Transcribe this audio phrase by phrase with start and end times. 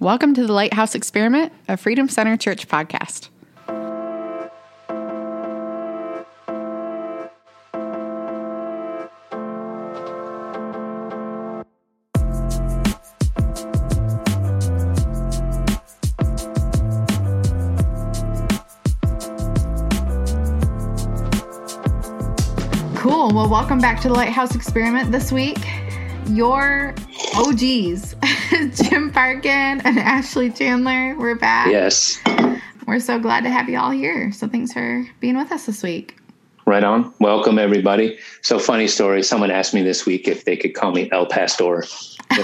[0.00, 3.28] Welcome to the Lighthouse Experiment, a Freedom Center Church podcast.
[22.96, 23.34] Cool.
[23.34, 25.58] Well, welcome back to the Lighthouse Experiment this week.
[26.26, 26.94] Your
[27.36, 28.14] OGs,
[28.74, 31.68] Jim Parkin and Ashley Chandler, we're back.
[31.68, 32.20] Yes.
[32.86, 34.32] We're so glad to have you all here.
[34.32, 36.16] So thanks for being with us this week.
[36.66, 37.14] Right on.
[37.20, 38.18] Welcome, everybody.
[38.42, 39.22] So, funny story.
[39.22, 41.84] Someone asked me this week if they could call me El Pastor.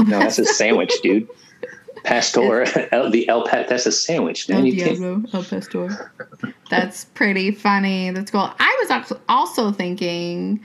[0.07, 1.29] No, that's a sandwich, dude.
[2.05, 4.59] Pastor, El, the El Pat, that's a sandwich, man.
[4.59, 6.13] El Diablo, El Pastor.
[6.71, 8.11] That's pretty funny.
[8.11, 8.53] That's cool.
[8.59, 10.61] I was also thinking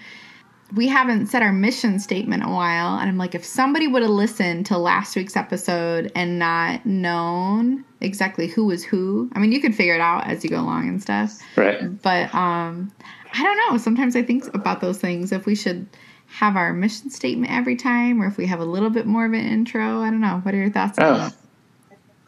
[0.73, 4.01] we haven't said our mission statement in a while, and I'm like, if somebody would
[4.01, 9.51] have listened to last week's episode and not known exactly who was who, I mean,
[9.51, 11.39] you could figure it out as you go along and stuff.
[11.55, 12.01] Right.
[12.01, 12.91] But um,
[13.33, 13.77] I don't know.
[13.77, 15.31] Sometimes I think about those things.
[15.31, 15.87] If we should
[16.27, 19.33] have our mission statement every time, or if we have a little bit more of
[19.33, 20.01] an intro.
[20.01, 20.39] I don't know.
[20.43, 21.17] What are your thoughts on Oh.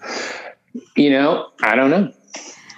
[0.02, 0.58] that?
[0.96, 2.12] You know, I don't know.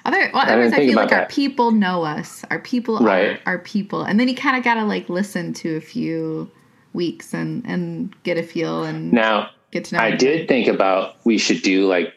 [0.06, 2.46] Other, well, otherwise, I think feel like about our people know us.
[2.52, 3.40] Our people Right.
[3.46, 6.50] are our people, and then you kind of gotta like listen to a few
[6.94, 10.02] weeks and and get a feel and Now, get to know.
[10.02, 12.14] I did think about we should do like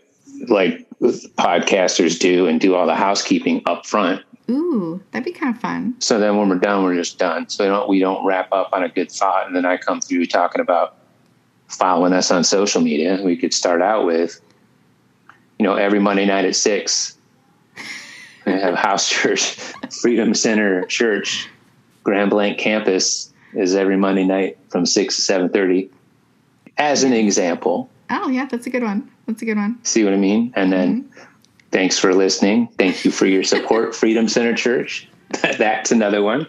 [0.48, 4.22] like podcasters do and do all the housekeeping up front.
[4.50, 5.94] Ooh, that'd be kind of fun.
[5.98, 7.48] So then when we're done, we're just done.
[7.48, 9.46] So we don't, we don't wrap up on a good thought.
[9.46, 10.96] And then I come through talking about
[11.68, 13.20] following us on social media.
[13.22, 14.40] We could start out with,
[15.58, 17.17] you know, every Monday night at six,
[18.54, 19.54] we have house church,
[20.00, 21.48] Freedom Center Church,
[22.04, 25.90] Grand Blanc campus is every Monday night from six to seven thirty.
[26.76, 29.10] As an example, Oh yeah, that's a good one.
[29.26, 29.78] That's a good one.
[29.84, 30.52] see what I mean?
[30.56, 31.24] And then mm-hmm.
[31.70, 32.68] thanks for listening.
[32.78, 35.08] Thank you for your support, Freedom Center Church.
[35.58, 36.46] That's another one.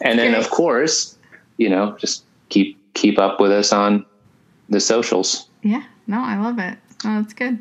[0.00, 0.36] and then Great.
[0.36, 1.18] of course,
[1.58, 4.06] you know, just keep keep up with us on
[4.70, 5.82] the socials, Yeah.
[6.06, 6.78] No, I love it.
[7.04, 7.58] Oh, that's good.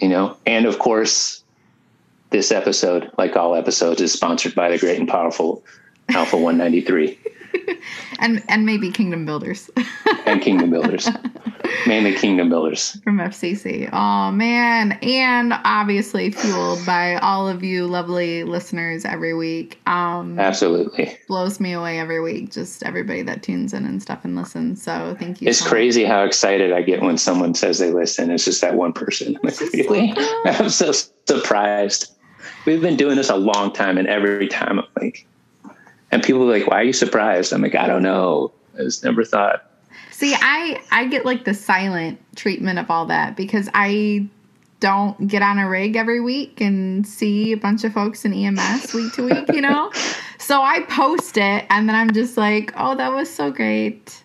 [0.00, 0.36] you know.
[0.46, 1.42] And of course,
[2.30, 5.64] this episode, like all episodes, is sponsored by the great and powerful
[6.10, 7.18] Alpha 193
[8.18, 9.70] And and maybe Kingdom Builders
[10.26, 11.08] and Kingdom Builders.
[11.86, 12.98] Mainly Kingdom Builders.
[13.04, 13.88] from FCC.
[13.92, 19.80] Oh man, and obviously fueled by all of you lovely listeners every week.
[19.86, 21.16] Um, Absolutely.
[21.28, 22.50] blows me away every week.
[22.50, 24.82] Just everybody that tunes in and stuff and listens.
[24.82, 25.48] So thank you.
[25.48, 25.70] It's so much.
[25.70, 28.30] crazy how excited I get when someone says they listen.
[28.30, 29.36] It's just that one person.
[29.36, 30.14] I'm like, really?
[30.46, 30.92] I'm so
[31.26, 32.14] surprised.
[32.64, 35.26] We've been doing this a long time, and every time I'm like,
[36.10, 37.52] and people are like, why are you surprised?
[37.52, 38.52] I'm like, I don't know.
[38.74, 39.64] I just never thought.
[40.10, 44.28] See, I I get like the silent treatment of all that because I
[44.80, 48.94] don't get on a rig every week and see a bunch of folks in EMS
[48.94, 49.90] week to week, you know?
[50.38, 54.22] so I post it and then I'm just like, "Oh, that was so great."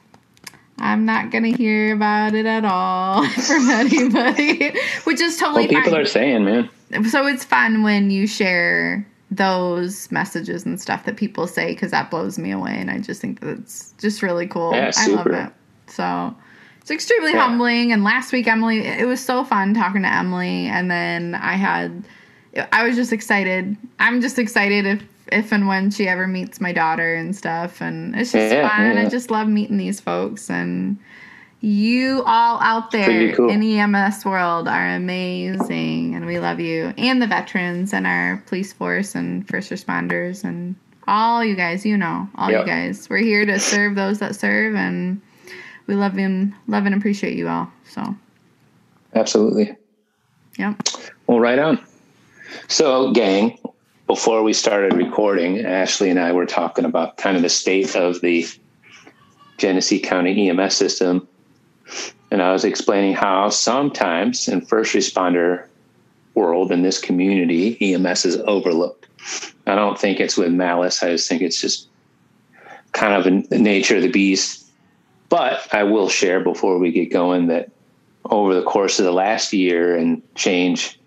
[0.79, 4.73] I'm not going to hear about it at all from anybody,
[5.03, 6.69] which is totally Well, people fine are saying, man,
[7.09, 12.11] so it's fun when you share those messages and stuff that people say because that
[12.11, 14.71] blows me away and i just think that it's just really cool.
[14.73, 15.51] Yeah, i love it.
[15.87, 16.35] So
[16.81, 17.41] it's extremely Yeah.
[17.47, 21.53] humbling and last week emily it was so fun talking to emily and then i
[21.53, 22.03] had
[22.71, 23.75] i was just excited.
[23.99, 28.15] I'm just excited if if and when she ever meets my daughter and stuff and
[28.15, 28.97] it's just Yeah, fun.
[28.97, 30.97] I just love meeting these folks and
[31.63, 33.49] you all out there cool.
[33.49, 36.93] in the EMS world are amazing, and we love you.
[36.97, 40.75] And the veterans, and our police force, and first responders, and
[41.07, 41.85] all you guys.
[41.85, 42.59] You know, all Yep.
[42.61, 43.09] you guys.
[43.09, 45.21] We're here to serve those that serve, and
[45.87, 47.71] we love and love and appreciate you all.
[47.89, 48.13] So,
[49.15, 49.73] absolutely.
[50.59, 50.75] yep.
[51.27, 51.79] Well, right on.
[52.67, 53.57] So, gang,
[54.05, 58.19] before we started recording, Ashley and I were talking about kind of the state of
[58.19, 58.45] the
[59.57, 61.25] Genesee County EMS system.
[62.31, 65.67] And I was explaining how sometimes in first responder
[66.33, 69.07] world in this community, EMS is overlooked.
[69.67, 71.03] I don't think it's with malice.
[71.03, 71.87] I just think it's just
[72.91, 74.65] kind of the nature of the beast.
[75.29, 77.71] But I will share before we get going that
[78.25, 80.99] over the course of the last year and change,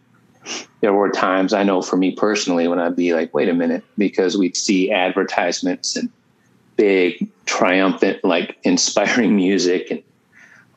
[0.80, 3.84] there were times I know for me personally when I'd be like, wait a minute,
[3.98, 6.10] because we'd see advertisements and
[6.76, 10.02] big, triumphant, like inspiring music and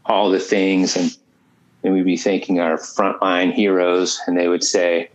[0.09, 0.97] all the things.
[0.97, 1.15] And,
[1.83, 5.09] and we'd be thanking our frontline heroes, and they would say,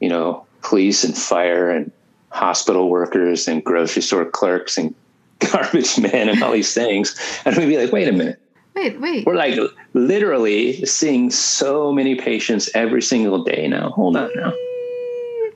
[0.00, 1.90] you know, police and fire and
[2.30, 4.94] hospital workers and grocery store clerks and
[5.52, 7.18] garbage men and all these things.
[7.44, 8.40] And we'd be like, wait a minute,
[8.74, 9.26] Wait, wait.
[9.26, 9.58] We're like
[9.94, 13.90] literally seeing so many patients every single day now.
[13.90, 14.52] Hold on now.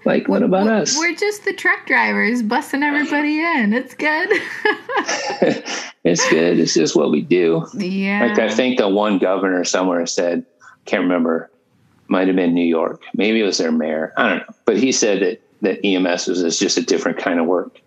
[0.04, 0.98] Like, what about we're, us?
[0.98, 3.72] We're just the truck drivers busting everybody in.
[3.72, 4.28] It's good.
[6.04, 6.58] it's good.
[6.58, 7.66] It's just what we do.
[7.74, 8.26] Yeah.
[8.26, 10.44] Like I think the one governor somewhere said,
[10.84, 11.50] can't remember,
[12.08, 13.02] might have been New York.
[13.14, 14.12] Maybe it was their mayor.
[14.16, 14.54] I don't know.
[14.66, 17.80] But he said that that EMS was, is just a different kind of work.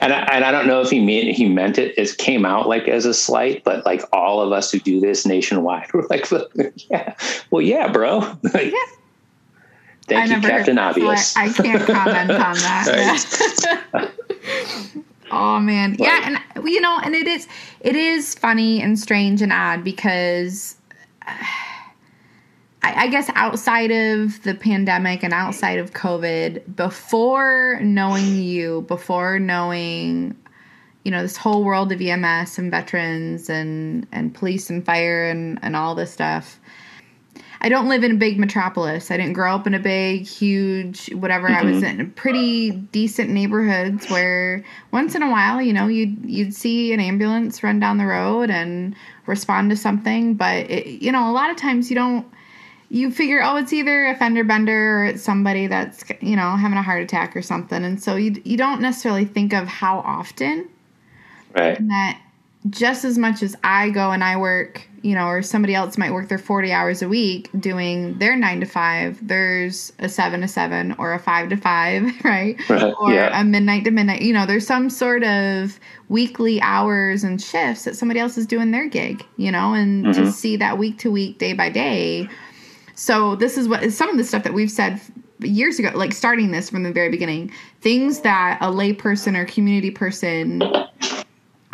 [0.00, 1.96] And I, and I don't know if he mean he meant it.
[1.98, 5.26] It came out like as a slight, but like all of us who do this
[5.26, 6.28] nationwide, we're like,
[6.90, 7.14] yeah,
[7.50, 8.18] well, yeah, bro.
[8.42, 8.95] like, yeah.
[10.08, 11.36] Thank I you, Captain Obvious.
[11.36, 14.12] I, I, can't comment on that.
[15.30, 16.00] Oh man, right.
[16.00, 17.48] yeah, and you know, and it is
[17.80, 20.76] it is funny and strange and odd because.
[21.28, 29.40] Uh, I, guess outside of the pandemic and outside of COVID, before knowing you, before
[29.40, 30.36] knowing,
[31.04, 35.58] you know, this whole world of EMS and veterans and and police and fire and
[35.62, 36.60] and all this stuff.
[37.66, 39.10] I don't live in a big metropolis.
[39.10, 41.48] I didn't grow up in a big, huge, whatever.
[41.48, 41.66] Mm-hmm.
[41.66, 42.00] I was mm-hmm.
[42.00, 47.00] in pretty decent neighborhoods where once in a while, you know, you'd you'd see an
[47.00, 48.94] ambulance run down the road and
[49.26, 50.34] respond to something.
[50.34, 52.24] But it, you know, a lot of times you don't
[52.88, 56.78] you figure, oh, it's either a fender bender or it's somebody that's you know having
[56.78, 60.68] a heart attack or something, and so you you don't necessarily think of how often.
[61.52, 61.76] Right.
[61.88, 62.20] That
[62.70, 66.12] just as much as I go and I work, you know, or somebody else might
[66.12, 70.48] work their 40 hours a week doing their nine to five, there's a seven to
[70.48, 72.56] seven or a five to five, right?
[72.68, 72.94] right.
[72.98, 73.40] Or yeah.
[73.40, 74.22] a midnight to midnight.
[74.22, 75.78] You know, there's some sort of
[76.08, 80.24] weekly hours and shifts that somebody else is doing their gig, you know, and mm-hmm.
[80.24, 82.28] to see that week to week, day by day
[82.96, 85.00] so this is what some of the stuff that we've said
[85.40, 87.52] years ago, like starting this from the very beginning,
[87.82, 90.62] things that a layperson or community person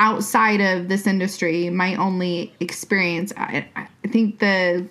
[0.02, 3.32] outside of this industry my only experience.
[3.37, 4.87] I, I think the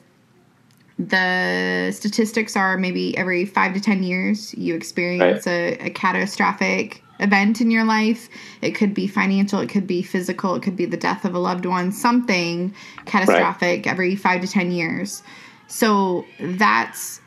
[0.97, 5.79] the statistics are maybe every five to ten years you experience right.
[5.81, 8.29] a, a catastrophic event in your life.
[8.61, 11.39] It could be financial, it could be physical, it could be the death of a
[11.39, 12.73] loved one, something
[13.05, 13.91] catastrophic right.
[13.91, 15.23] every five to 10 years.
[15.67, 17.19] So that's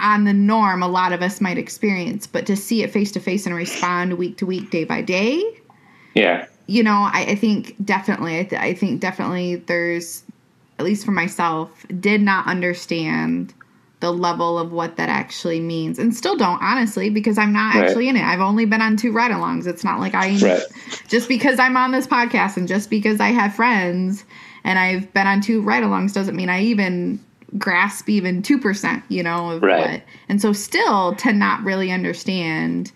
[0.00, 3.20] on the norm a lot of us might experience, but to see it face to
[3.20, 5.42] face and respond week to week, day by day.
[6.14, 6.46] Yeah.
[6.66, 10.24] You know, I, I think definitely, I, th- I think definitely there's,
[10.78, 13.54] at least for myself, did not understand
[14.00, 17.86] the level of what that actually means and still don't honestly because i'm not right.
[17.86, 20.62] actually in it i've only been on two ride-alongs it's not like i right.
[21.08, 24.22] just because i'm on this podcast and just because i have friends
[24.64, 27.18] and i've been on two ride-alongs doesn't mean i even
[27.58, 29.92] grasp even 2%, you know, of right.
[29.92, 30.02] what.
[30.28, 32.92] And so still to not really understand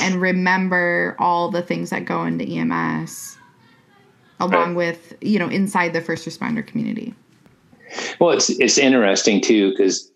[0.00, 3.36] and remember all the things that go into EMS
[4.38, 4.76] along right.
[4.76, 7.14] with, you know, inside the first responder community.
[8.20, 10.10] Well, it's it's interesting too cuz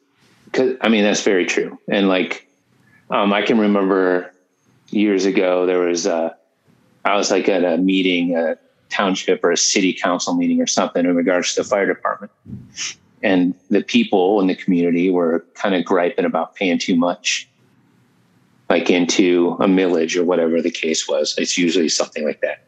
[0.52, 1.78] cuz I mean that's very true.
[1.90, 2.48] And like
[3.10, 4.32] um I can remember
[4.90, 6.36] years ago there was a
[7.04, 8.56] I was like at a meeting, a
[8.88, 12.30] township or a city council meeting or something in regards to the fire department
[13.24, 17.48] and the people in the community were kind of griping about paying too much
[18.74, 21.36] like into a millage or whatever the case was.
[21.38, 22.64] It's usually something like that.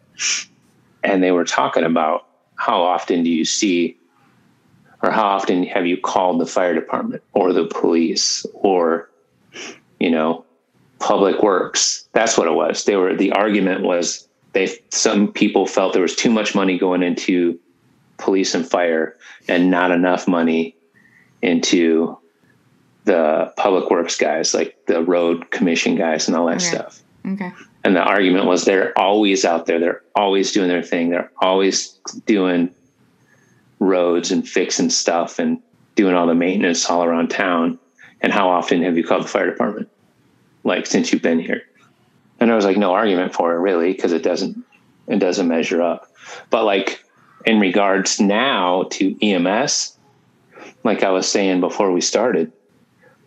[1.03, 3.99] And they were talking about how often do you see
[5.03, 9.11] or how often have you called the fire department or the police or
[9.99, 10.45] you know
[11.01, 12.09] public works?
[12.13, 12.85] That's what it was.
[12.85, 17.03] They were the argument was they some people felt there was too much money going
[17.03, 17.59] into
[18.17, 19.17] police and fire
[19.49, 20.77] and not enough money
[21.43, 22.17] into
[23.07, 26.67] the public works guys, like the road commission guys and all that okay.
[26.67, 27.03] stuff.
[27.27, 27.53] Okay.
[27.85, 29.79] And the argument was they're always out there.
[29.79, 31.11] They're always doing their thing.
[31.11, 32.75] They're always doing
[33.79, 35.61] roads and fixing stuff and
[35.95, 37.79] doing all the maintenance all around town.
[38.21, 39.89] And how often have you called the fire department?
[40.65, 41.63] Like since you've been here?
[42.41, 44.65] And there was like no argument for it really because it doesn't
[45.07, 46.13] it doesn't measure up.
[46.51, 47.05] But like
[47.45, 49.97] in regards now to EMS,
[50.83, 52.53] like I was saying before we started,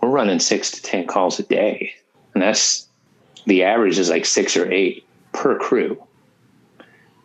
[0.02, 1.94] we're running six to 10 calls a day.
[2.34, 2.88] And that's
[3.46, 6.02] the average is like six or eight per crew.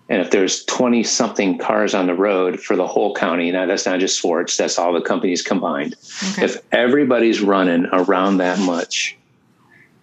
[0.09, 3.87] And if there's 20 something cars on the road for the whole county, now that's
[3.87, 5.95] not just Swartz, that's all the companies combined.
[6.33, 6.45] Okay.
[6.45, 9.16] If everybody's running around that much,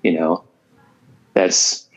[0.03, 0.43] you know,
[1.33, 1.87] that's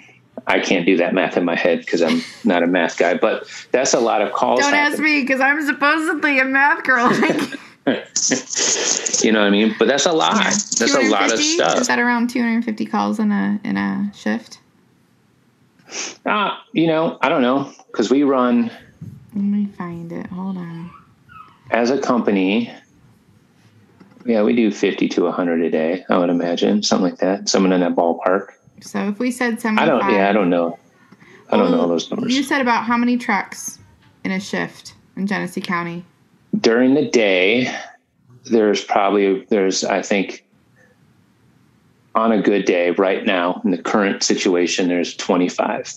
[0.47, 3.49] I can't do that math in my head because I'm not a math guy, but
[3.73, 4.61] that's a lot of calls.
[4.61, 7.09] Don't ask me because I'm supposedly a math girl.
[9.23, 9.75] you know what I mean?
[9.79, 10.37] But that's a lot.
[10.37, 10.45] Yeah.
[10.45, 11.81] That's a lot of stuff.
[11.81, 14.59] Is that around 250 calls in a in a shift?
[16.25, 18.71] Uh, you know, I don't know because we run
[19.35, 20.27] Let me find it.
[20.29, 20.91] Hold on.
[21.71, 22.73] As a company,
[24.25, 27.49] yeah, we do 50 to 100 a day, I would imagine, something like that.
[27.49, 28.53] Someone in that ballpark.
[28.81, 30.79] So if we said I don't, yeah, I don't know.
[31.51, 32.35] I don't know those numbers.
[32.35, 33.79] You said about how many trucks
[34.25, 36.05] in a shift in Genesee County?
[36.61, 37.75] During the day,
[38.45, 40.45] there's probably, there's, I think,
[42.15, 45.95] on a good day right now, in the current situation, there's 25.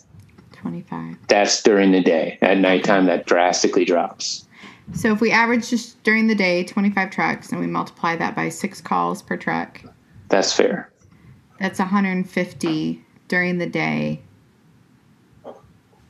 [0.53, 1.17] 25.
[1.27, 2.39] That's during the day.
[2.41, 4.47] At nighttime, that drastically drops.
[4.93, 8.49] So if we average just during the day 25 trucks and we multiply that by
[8.49, 9.81] six calls per truck,
[10.29, 10.89] That's fair.
[11.59, 14.21] that's 150 during the day.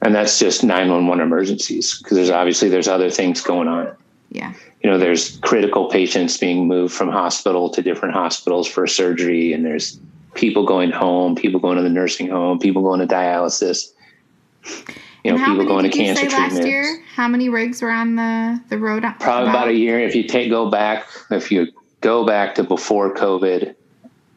[0.02, 3.96] And that's just 911 emergencies because there's obviously there's other things going on.
[4.30, 4.54] Yeah.
[4.84, 9.66] you know there's critical patients being moved from hospital to different hospitals for surgery and
[9.66, 10.00] there's
[10.34, 13.94] people going home people going to the nursing home people going to dialysis
[15.24, 16.54] you know people going to cancer treatment.
[16.54, 17.04] last year?
[17.16, 19.04] How many rigs were on the, the road?
[19.20, 21.68] probably about a year if you take go back if you
[22.02, 23.76] go back to before covid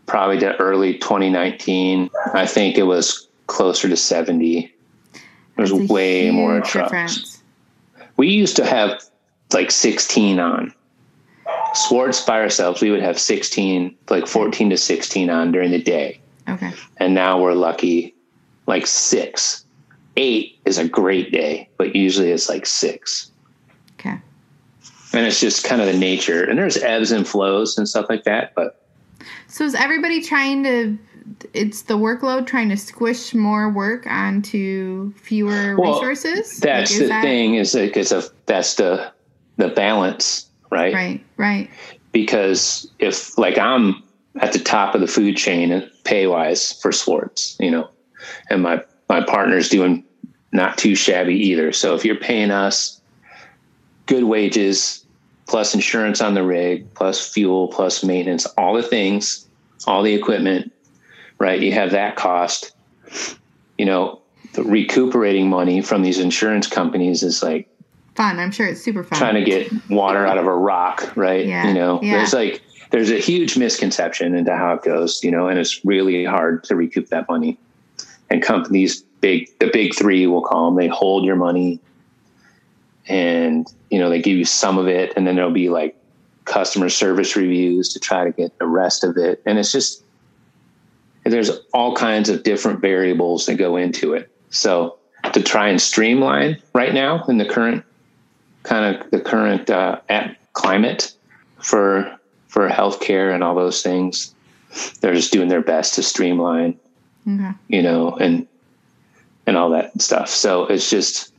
[0.06, 4.72] probably to early 2019 i think it was closer to 70
[5.56, 7.42] there's way more trucks difference.
[8.16, 9.02] we used to have
[9.52, 10.72] like 16 on
[11.74, 12.80] Swartz by ourselves.
[12.82, 16.20] We would have 16, like 14 to 16 on during the day.
[16.48, 16.72] Okay.
[16.98, 18.14] And now we're lucky
[18.66, 19.64] like six.
[20.16, 23.30] Eight is a great day, but usually it's like six.
[23.98, 24.18] Okay.
[25.12, 26.44] And it's just kind of the nature.
[26.44, 28.54] And there's ebbs and flows and stuff like that.
[28.54, 28.82] But
[29.46, 30.98] So is everybody trying to?
[31.54, 36.58] It's the workload trying to squish more work onto fewer Well, resources.
[36.58, 39.12] that's Like, the that- thing is like it's a that's the
[39.60, 40.92] the balance, right?
[40.94, 41.24] Right.
[41.36, 41.70] Right.
[42.12, 44.02] because if like I'm
[44.40, 47.88] at the top of the food chain pay wise for Swartz, you know,
[48.48, 50.04] and my my partner's doing
[50.52, 51.72] not too shabby either.
[51.72, 53.00] So if you're paying us
[54.06, 55.04] good wages
[55.46, 59.48] plus insurance on the rig, plus fuel, plus maintenance, all the things,
[59.86, 60.72] all the equipment,
[61.38, 61.60] right?
[61.60, 62.72] You have that cost.
[63.78, 64.20] You know,
[64.54, 67.68] the recuperating money from these insurance companies is like
[68.14, 68.38] Fun.
[68.38, 69.18] I'm sure it's super fun.
[69.18, 71.46] trying to get water out of a rock, right?
[71.46, 72.18] Yeah, You know, yeah.
[72.18, 76.24] there's like there's a huge misconception into how it goes, you know, and it's really
[76.24, 77.58] hard to recoup that money.
[78.28, 81.80] And companies, big the big three, we'll call them, they hold your money,
[83.06, 85.96] and you know they give you some of it, and then there'll be like
[86.44, 90.02] customer service reviews to try to get the rest of it, and it's just
[91.24, 94.30] there's all kinds of different variables that go into it.
[94.50, 94.98] So
[95.32, 97.84] to try and streamline right now in the current
[98.62, 101.14] kind of the current uh, at climate
[101.58, 102.16] for
[102.48, 104.34] for healthcare and all those things.
[105.00, 106.78] They're just doing their best to streamline,
[107.28, 107.50] Okay.
[107.68, 108.46] you know, and
[109.46, 110.28] and all that stuff.
[110.28, 111.32] So it's just,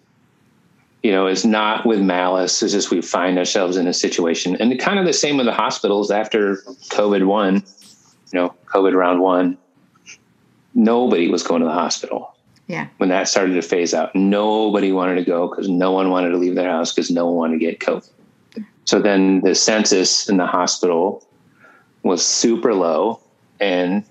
[1.04, 2.62] you know, it's not with malice.
[2.62, 5.54] It's just we find ourselves in a situation, and kind of the same with the
[5.54, 6.58] hospitals after
[6.90, 9.58] COVID one, you know, COVID round one.
[10.74, 12.31] Nobody was going to the hospital
[12.72, 12.88] Yeah.
[12.98, 14.16] when that started to phase out.
[14.16, 17.36] Nobody wanted to go because no one wanted to leave their house because no one
[17.36, 18.10] wanted to get COVID.
[18.86, 21.28] So then the census in the hospital
[22.04, 23.20] was super low,
[23.60, 24.06] and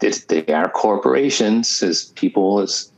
[0.00, 2.90] it's, they are corporations as people is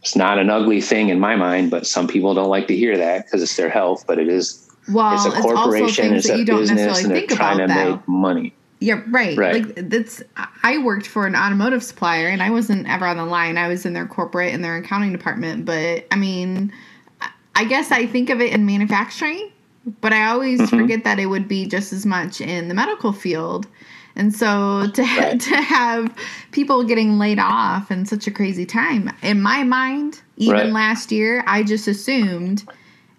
[0.00, 2.96] it's not an ugly thing in my mind, but some people don't like to hear
[2.96, 4.04] that because it's their health.
[4.06, 7.18] But it is Well, it's a corporation, it's that a you don't business, and they're
[7.18, 7.96] think trying about to though.
[7.96, 8.54] make money.
[8.80, 9.36] Yeah, right.
[9.38, 9.64] Right.
[9.66, 10.22] Like that's
[10.62, 13.56] I worked for an automotive supplier and I wasn't ever on the line.
[13.56, 16.72] I was in their corporate and their accounting department, but I mean
[17.54, 19.50] I- guess I think of it in manufacturing,
[20.02, 20.78] but I always Mm-hmm.
[20.78, 23.66] forget that it would be just as much in the medical field.
[24.14, 25.40] And so to Right.
[25.40, 26.14] to have
[26.52, 30.66] people getting laid off in such a crazy time, in my mind, even Right.
[30.72, 32.64] last year, I just assumed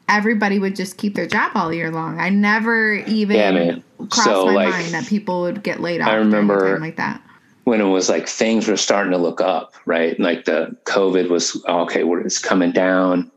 [0.10, 2.20] everybody would just keep their job all year long.
[2.20, 3.76] I never even Yeah,
[4.10, 6.10] crossed So, my like, mind that people would get laid off.
[6.10, 7.22] I remember- like that.
[7.66, 10.18] when it was like things were starting to look up, right?
[10.20, 13.30] Like the COVID was okay, we're, it's coming down.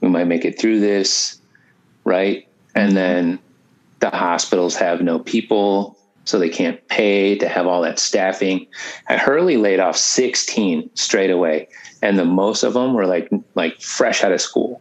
[0.00, 1.40] We might make it through this,
[2.04, 2.46] right?
[2.76, 2.94] And mm-hmm.
[2.94, 3.38] then
[3.98, 8.68] the hospitals have no people, so they can't pay to have all that staffing.
[9.08, 11.66] At Hurley laid off 16 straight away,
[12.02, 14.80] and the most of them were like like fresh out of school.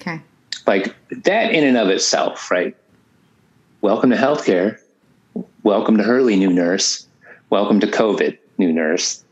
[0.00, 0.20] Okay.
[0.70, 2.76] Like that in and of itself, right?
[3.80, 4.78] Welcome to healthcare.
[5.64, 7.08] Welcome to Hurley, new nurse.
[7.50, 9.24] Welcome to COVID, new nurse.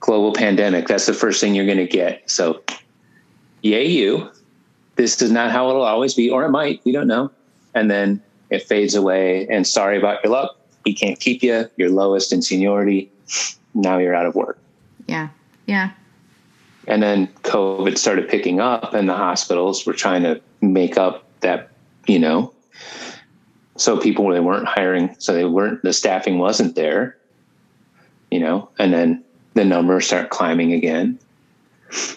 [0.00, 0.88] Global pandemic.
[0.88, 2.22] That's the first thing you're going to get.
[2.30, 2.62] So,
[3.60, 4.30] yay, you.
[4.96, 6.80] This is not how it'll always be, or it might.
[6.86, 7.30] We don't know.
[7.74, 9.46] And then it fades away.
[9.48, 10.56] And sorry about your luck.
[10.86, 11.68] He can't keep you.
[11.76, 13.12] You're lowest in seniority.
[13.74, 14.58] Now you're out of work.
[15.06, 15.28] Yeah.
[15.66, 15.90] Yeah.
[16.88, 21.70] And then COVID started picking up, and the hospitals were trying to make up that,
[22.06, 22.52] you know,
[23.76, 27.16] so people they weren't hiring, so they weren't the staffing wasn't there,
[28.30, 31.18] you know, and then the numbers start climbing again,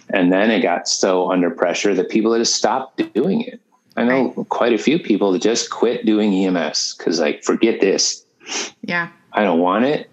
[0.09, 3.59] and then it got so under pressure that people just stopped doing it.
[3.97, 4.49] I know right.
[4.49, 8.25] quite a few people that just quit doing EMS because like forget this.
[8.83, 9.09] Yeah.
[9.33, 10.09] I don't want it.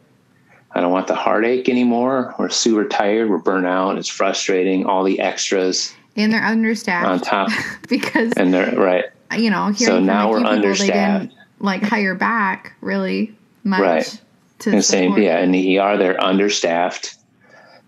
[0.73, 2.35] I don't want the heartache anymore.
[2.39, 3.31] We're super tired.
[3.31, 3.97] We're burnt out.
[3.99, 4.87] It's frustrating.
[4.87, 5.95] All the extras.
[6.17, 7.07] And they're understaffed.
[7.07, 7.51] On top.
[7.89, 8.33] because.
[8.37, 9.07] And they're right.
[9.37, 10.89] You know, so now we're people, understaffed.
[10.89, 13.35] They didn't like hire back really
[13.65, 13.81] much.
[13.81, 14.21] Right.
[14.61, 15.41] To the same, yeah.
[15.41, 17.17] In the ER, they're understaffed.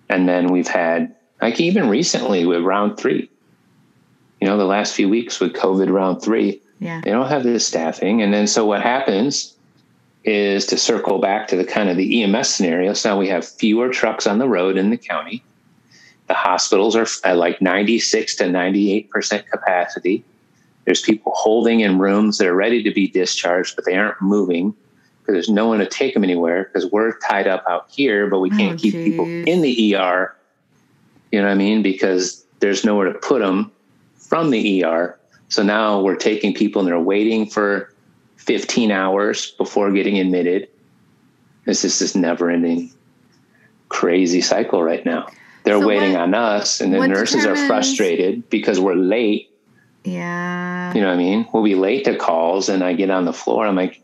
[0.08, 3.30] And then we've had, like even recently with round three,
[4.40, 7.00] you know, the last few weeks with COVID round three, yeah.
[7.02, 8.22] they don't have the staffing.
[8.22, 9.56] And then so what happens
[10.24, 12.92] is to circle back to the kind of the EMS scenario.
[12.92, 15.42] So now we have fewer trucks on the road in the county.
[16.26, 20.24] The hospitals are at like 96 to 98% capacity.
[20.84, 24.74] There's people holding in rooms that are ready to be discharged, but they aren't moving
[25.20, 28.40] because there's no one to take them anywhere because we're tied up out here, but
[28.40, 30.36] we can't oh, keep people in the ER.
[31.32, 31.82] You know what I mean?
[31.82, 33.72] Because there's nowhere to put them
[34.16, 35.18] from the ER.
[35.48, 37.92] So now we're taking people and they're waiting for
[38.40, 40.68] 15 hours before getting admitted.
[41.66, 42.90] This is this never ending
[43.90, 45.28] crazy cycle right now.
[45.64, 49.50] They're so waiting what, on us, and the nurses determines, are frustrated because we're late.
[50.04, 50.94] Yeah.
[50.94, 51.46] You know what I mean?
[51.52, 53.66] We'll be late to calls, and I get on the floor.
[53.66, 54.02] I'm like,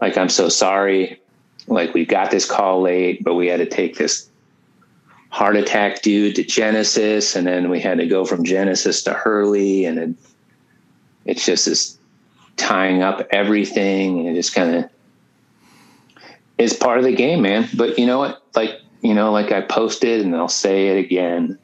[0.00, 1.20] like, I'm so sorry.
[1.66, 4.30] Like, we got this call late, but we had to take this
[5.28, 9.84] heart attack dude to Genesys, and then we had to go from Genesys to Hurley,
[9.84, 10.10] and it,
[11.26, 11.97] it's just this
[12.58, 14.90] tying up everything and just kind of
[16.58, 17.68] is part of the game, man.
[17.74, 18.42] But you know what?
[18.54, 21.58] Like, you know, like I posted and I'll say it again.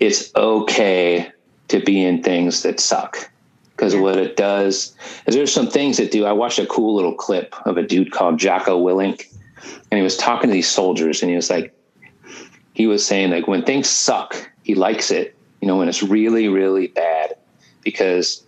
[0.00, 1.30] It's okay
[1.68, 3.30] to be in things that suck.
[3.70, 4.96] Because what it does
[5.26, 6.24] is there's some things that do.
[6.24, 9.32] I watched a cool little clip of a dude called Jocko Willink,
[9.90, 11.72] and he was talking to these soldiers, and he was like,
[12.74, 16.48] he was saying like when things suck, he likes it, you know, when it's really,
[16.48, 17.36] really bad,
[17.82, 18.42] because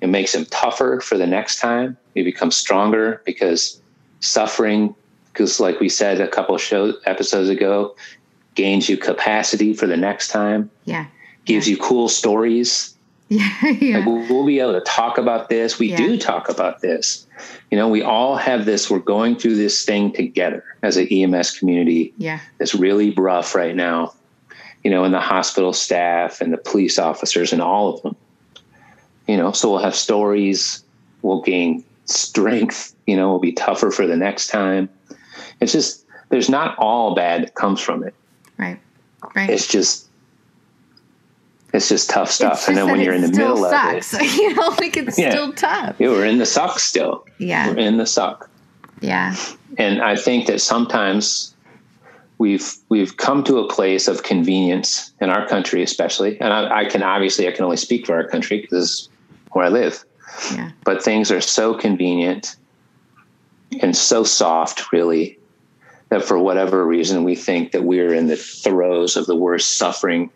[0.00, 1.96] it makes him tougher for the next time.
[2.14, 3.80] He becomes stronger because
[4.20, 4.94] suffering,
[5.32, 7.94] because like we said a couple show episodes ago,
[8.54, 10.70] gains you capacity for the next time.
[10.84, 11.06] Yeah.
[11.44, 11.76] Gives yeah.
[11.76, 12.94] you cool stories.
[13.28, 13.48] Yeah.
[13.80, 13.98] yeah.
[13.98, 15.78] Like we'll be able to talk about this.
[15.78, 15.96] We yeah.
[15.96, 17.26] do talk about this.
[17.70, 18.88] You know, we all have this.
[18.88, 22.14] We're going through this thing together as an EMS community.
[22.18, 22.40] Yeah.
[22.60, 24.14] It's really rough right now.
[24.84, 28.16] You know, and the hospital staff and the police officers and all of them
[29.28, 30.82] you know, so we'll have stories,
[31.22, 34.88] we'll gain strength, you know, we'll be tougher for the next time.
[35.60, 38.14] It's just, there's not all bad that comes from it.
[38.56, 38.80] Right.
[39.34, 39.50] Right.
[39.50, 40.08] It's just,
[41.72, 42.66] it's just tough stuff.
[42.66, 44.14] and then when you're in the middle sucks.
[44.14, 45.30] of it, you know, like it's yeah.
[45.30, 45.96] still tough.
[45.98, 47.26] Yeah, we're in the suck still.
[47.38, 47.68] Yeah.
[47.68, 48.48] We're in the suck.
[49.00, 49.36] Yeah.
[49.76, 51.54] And I think that sometimes
[52.38, 56.40] we've we've come to a place of convenience in our country, especially.
[56.40, 59.08] And I, I can obviously I can only speak for our country because
[59.52, 60.04] where I live.
[60.52, 60.70] Yeah.
[60.84, 62.56] But things are so convenient
[63.80, 65.38] and so soft, really,
[66.08, 70.30] that for whatever reason, we think that we're in the throes of the worst suffering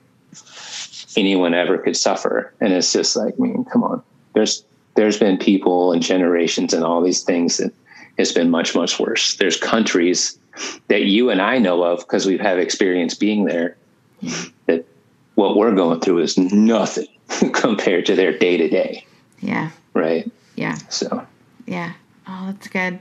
[1.16, 2.52] anyone ever could suffer.
[2.60, 4.02] And it's just like, I mean, come on.
[4.34, 7.72] There's there's been people and generations and all these things that
[8.18, 9.36] it's been much, much worse.
[9.36, 10.38] There's countries
[10.88, 13.76] that you and I know of because we've had experience being there
[14.22, 14.50] mm-hmm.
[14.66, 14.84] that
[15.34, 17.08] what we're going through is nothing
[17.52, 19.06] compared to their day to day.
[19.40, 19.70] Yeah.
[19.94, 20.30] Right.
[20.56, 20.76] Yeah.
[20.88, 21.26] So.
[21.66, 21.92] Yeah.
[22.26, 23.00] Oh, that's good.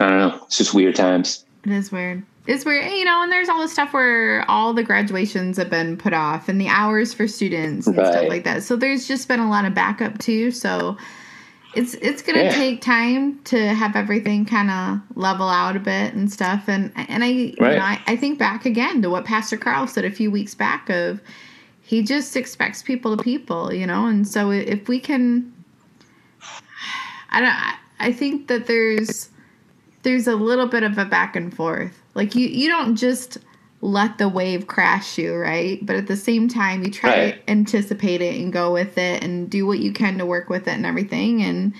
[0.00, 0.40] I don't know.
[0.46, 1.44] It's just weird times.
[1.64, 2.22] It is weird.
[2.46, 5.98] It's weird, you know, and there's all the stuff where all the graduations have been
[5.98, 8.10] put off and the hours for students and right.
[8.10, 8.62] stuff like that.
[8.62, 10.50] So there's just been a lot of backup too.
[10.50, 10.96] So
[11.74, 12.52] it's it's gonna yeah.
[12.52, 16.64] take time to have everything kind of level out a bit and stuff.
[16.68, 17.72] And and I right.
[17.72, 20.54] you know I, I think back again to what Pastor Carl said a few weeks
[20.54, 21.20] back of
[21.88, 24.04] he just expects people to people, you know.
[24.08, 25.50] And so if we can,
[27.30, 27.54] I don't.
[27.98, 29.30] I think that there's
[30.02, 31.98] there's a little bit of a back and forth.
[32.14, 33.38] Like you you don't just
[33.80, 35.78] let the wave crash you, right?
[35.86, 37.46] But at the same time, you try right.
[37.46, 40.68] to anticipate it and go with it and do what you can to work with
[40.68, 41.40] it and everything.
[41.40, 41.72] And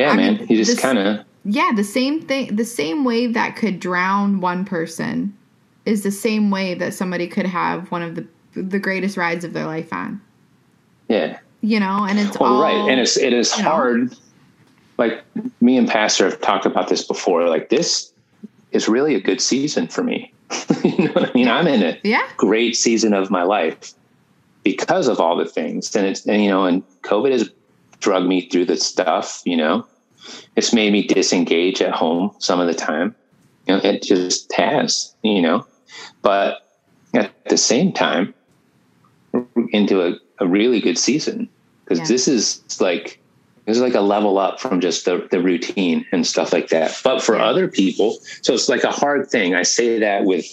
[0.00, 2.56] yeah, I man, mean, you just kind of yeah, the same thing.
[2.56, 5.38] The same wave that could drown one person
[5.86, 9.52] is the same wave that somebody could have one of the the greatest rides of
[9.52, 10.20] their life on.
[11.08, 11.38] Yeah.
[11.60, 14.10] You know, and it's well, all, right, and it's it is hard.
[14.10, 14.16] Know.
[14.98, 15.24] Like
[15.60, 17.48] me and Pastor have talked about this before.
[17.48, 18.12] Like this,
[18.72, 20.32] is really a good season for me.
[20.84, 21.48] you know what I mean?
[21.48, 22.26] I'm in a Yeah.
[22.36, 23.94] great season of my life
[24.64, 25.94] because of all the things.
[25.94, 27.50] And it's, and, you know, and COVID has
[28.00, 29.86] drug me through the stuff, you know,
[30.56, 33.14] it's made me disengage at home some of the time.
[33.66, 35.66] You know, it just has, you know,
[36.22, 36.68] but
[37.14, 38.34] at the same time,
[39.72, 41.48] into a, a really good season
[41.84, 42.06] because Yeah.
[42.06, 43.18] this is like,
[43.66, 46.98] this is like a level up from just the, the routine and stuff like that.
[47.04, 47.44] But for Yeah.
[47.44, 49.54] other people, so it's like a hard thing.
[49.54, 50.46] I say that with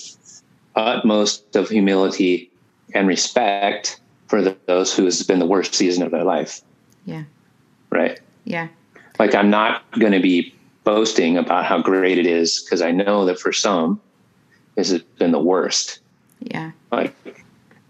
[0.76, 2.52] utmost of humility
[2.94, 6.62] and respect for the, those who has been the worst season of their life.
[7.06, 7.24] Yeah.
[7.90, 8.20] Right.
[8.46, 8.68] Yeah.
[9.18, 13.26] Like I'm not going to be boasting about how great it is because I know
[13.26, 14.00] that for some,
[14.76, 16.00] this has been the worst.
[16.40, 16.72] Yeah.
[16.92, 17.14] Like,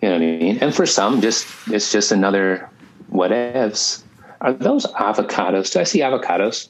[0.01, 0.57] you know what I mean?
[0.59, 2.69] And for some, just it's just another
[3.11, 4.03] whatevs.
[4.41, 5.71] Are those avocados?
[5.73, 6.69] Do I see avocados?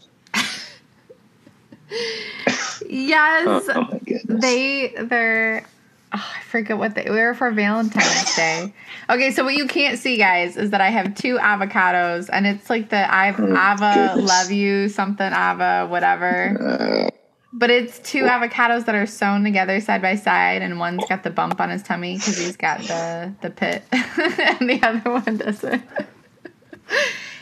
[2.90, 3.46] Yes.
[3.48, 4.42] Oh, oh my goodness.
[4.42, 5.64] They they're
[6.14, 8.74] oh, I forget what they were for Valentine's Day.
[9.10, 12.70] Okay, so what you can't see, guys, is that I have two avocados, and it's
[12.70, 14.28] like the I've Oh, Ava goodness.
[14.28, 17.10] love you something Ava whatever.
[17.12, 17.16] Uh,
[17.52, 21.32] But it's two avocados that are sewn together side by side, and one's got the
[21.32, 25.84] bump on his tummy because he's got the the pit, and the other one doesn't.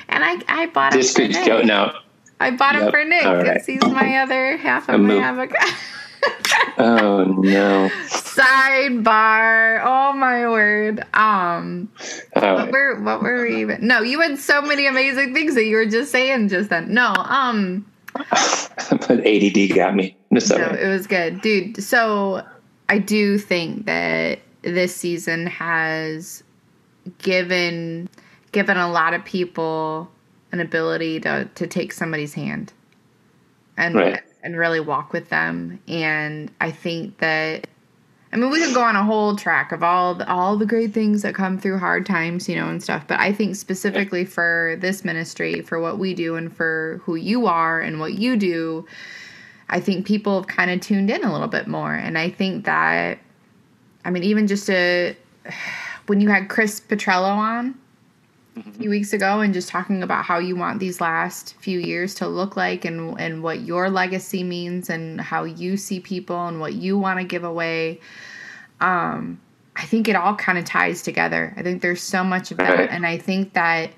[0.10, 1.66] And I I bought him this for could Nick.
[1.66, 1.94] now.
[2.40, 3.44] I bought him for Nick all right.
[3.44, 5.66] because he's my other half of my avocado.
[6.80, 7.90] Oh no!
[8.08, 9.82] Sidebar.
[9.84, 11.06] Oh my word.
[11.14, 11.90] Um
[12.36, 15.66] All what were what were we even No, you had so many amazing things that
[15.66, 16.94] you were just saying just then.
[16.94, 17.86] No, um
[18.90, 20.16] but ADD got me.
[20.32, 21.42] It's no, it was good.
[21.42, 22.46] Dude, so
[22.90, 26.44] I do think that this season has
[27.20, 28.10] given
[28.52, 30.10] given a lot of people
[30.52, 32.74] an ability to to take somebody's hand
[33.78, 34.22] and Right.
[34.44, 37.68] and really walk with them and I think that
[38.32, 40.94] I mean we could go on a whole track of all the, all the great
[40.94, 44.78] things that come through hard times, you know, and stuff, but I think specifically for
[44.80, 48.86] this ministry, for what we do and for who you are and what you do,
[49.70, 51.94] I think people have kind of tuned in a little bit more.
[51.94, 53.20] And I think that,
[54.06, 55.16] I mean, even just a,
[56.08, 57.78] when you had Chris Petrello on
[58.66, 62.14] a few weeks ago and just talking about how you want these last few years
[62.16, 66.60] to look like and, and what your legacy means and how you see people and
[66.60, 68.00] what you want to give away.
[68.80, 69.40] Um,
[69.76, 71.54] I think it all kind of ties together.
[71.56, 72.78] I think there's so much of that.
[72.78, 72.90] Right.
[72.90, 73.92] And I think that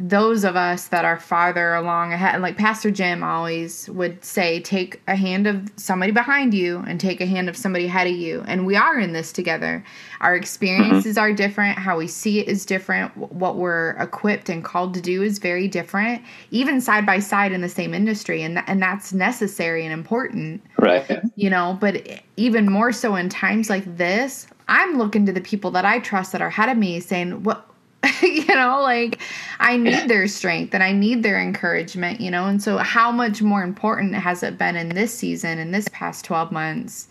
[0.00, 4.60] those of us that are farther along ahead, and like Pastor Jim always would say,
[4.60, 8.14] take a hand of somebody behind you and take a hand of somebody ahead of
[8.14, 8.42] you.
[8.48, 9.84] And we are in this together.
[10.22, 11.78] Our experiences are different.
[11.78, 13.14] How we see it is different.
[13.16, 17.60] What we're equipped and called to do is very different, even side by side in
[17.60, 18.42] the same industry.
[18.42, 21.20] And, th- and that's necessary and important Right.
[21.36, 22.08] you know but
[22.38, 26.32] even more so in times like this i'm looking to the people that i trust
[26.32, 27.69] that are ahead of me saying what
[28.22, 29.20] you know like
[29.58, 33.42] i need their strength and i need their encouragement you know and so how much
[33.42, 37.08] more important has it been in this season in this past 12 months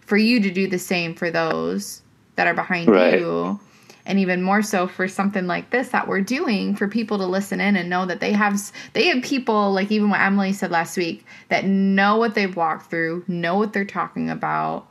[0.00, 2.02] for you to do the same for those
[2.36, 3.18] that are behind Right.
[3.18, 3.60] you
[4.06, 7.60] and even more so for something like this that we're doing for people to listen
[7.60, 8.58] in and know that they have
[8.94, 12.90] they have people like even what Emily said last week that know what they've walked
[12.90, 14.86] through, know what they're talking about,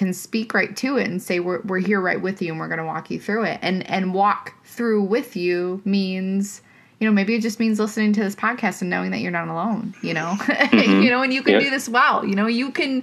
[0.00, 2.68] can speak right to it and say we're we're here right with you and we're
[2.68, 3.58] going to walk you through it.
[3.60, 6.62] And and walk through with you means
[7.00, 9.48] you know, maybe it just means listening to this podcast and knowing that you're not
[9.48, 10.36] alone, you know.
[10.40, 11.02] Mm-hmm.
[11.02, 11.60] you know, and you can Yeah.
[11.60, 12.24] do this well.
[12.24, 13.02] You know, you can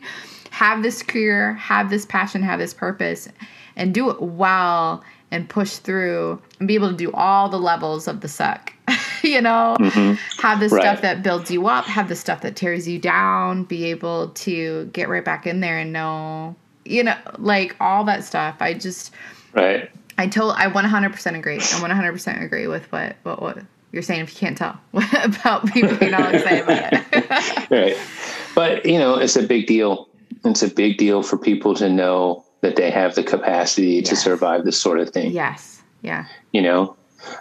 [0.50, 3.28] have this career, have this passion, have this purpose
[3.76, 8.08] and do it well and push through and be able to do all the levels
[8.08, 8.74] of the suck.
[9.24, 10.14] you know, mm-hmm.
[10.42, 10.82] have the Right.
[10.82, 14.86] stuff that builds you up, have the stuff that tears you down, be able to
[14.94, 16.56] get right back in there and know,
[16.90, 18.58] you know, like all that stuff.
[18.60, 19.14] I just
[19.54, 19.90] Right.
[20.18, 21.56] I told I 100% agree.
[21.56, 23.58] I 100% agree with what what, what
[23.92, 24.80] you're saying if you can't tell
[25.24, 27.70] about people being all excited about it.
[27.70, 27.98] Right.
[28.56, 30.10] But, you know, it's a big deal.
[30.46, 34.66] It's a big deal for people to know that they have the capacity to survive
[34.66, 35.32] this sort of thing.
[35.32, 35.82] yes.
[36.02, 36.26] Yeah.
[36.52, 36.96] You know,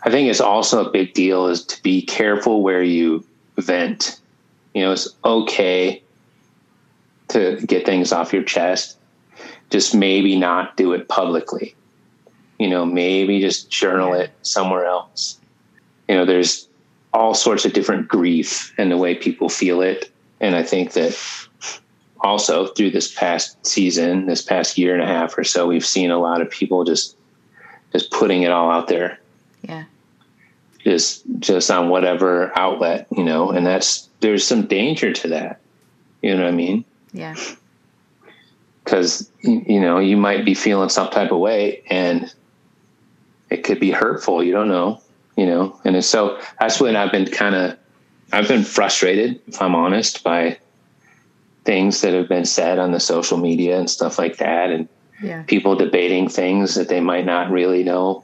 [0.04, 3.24] I think it's also a big deal is to be careful where you
[3.59, 4.20] vent.
[4.74, 6.02] You know, it's okay
[7.28, 8.96] to get things off your chest.
[9.70, 11.74] Just maybe not do it publicly.
[12.59, 15.38] You know, maybe just journal it somewhere else.
[16.09, 16.68] You know, there's
[17.12, 20.11] all sorts of different grief and the way people feel it.
[20.40, 21.18] And I think that
[22.20, 26.11] also through this past season, this past year and a half or so, we've seen
[26.11, 27.16] a lot of people just
[27.92, 29.18] just putting it all out there
[29.62, 29.85] Yeah.
[30.85, 35.61] just just on whatever outlet, you know, and that's there's some danger to that.
[36.22, 36.85] You know what I mean?
[37.12, 37.35] Yeah.
[38.87, 42.33] Because you know you might be feeling some type of way and
[43.51, 45.01] it could be hurtful you don't know
[45.37, 47.77] you know and so that's when i've been kind of
[48.33, 50.57] i've been frustrated if i'm honest by
[51.64, 54.88] things that have been said on the social media and stuff like that and
[55.20, 55.42] Yeah.
[55.44, 58.22] people debating things that they might not really know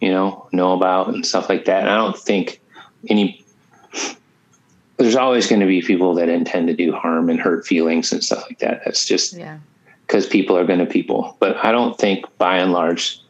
[0.00, 2.60] you know know about and stuff like that and i don't think
[3.08, 3.43] any
[4.96, 8.22] there's always going to be people that intend to do harm and hurt feelings and
[8.22, 9.58] stuff like that that's just Yeah.
[10.06, 11.36] because people are going to people.
[11.40, 13.20] But I don't think by and large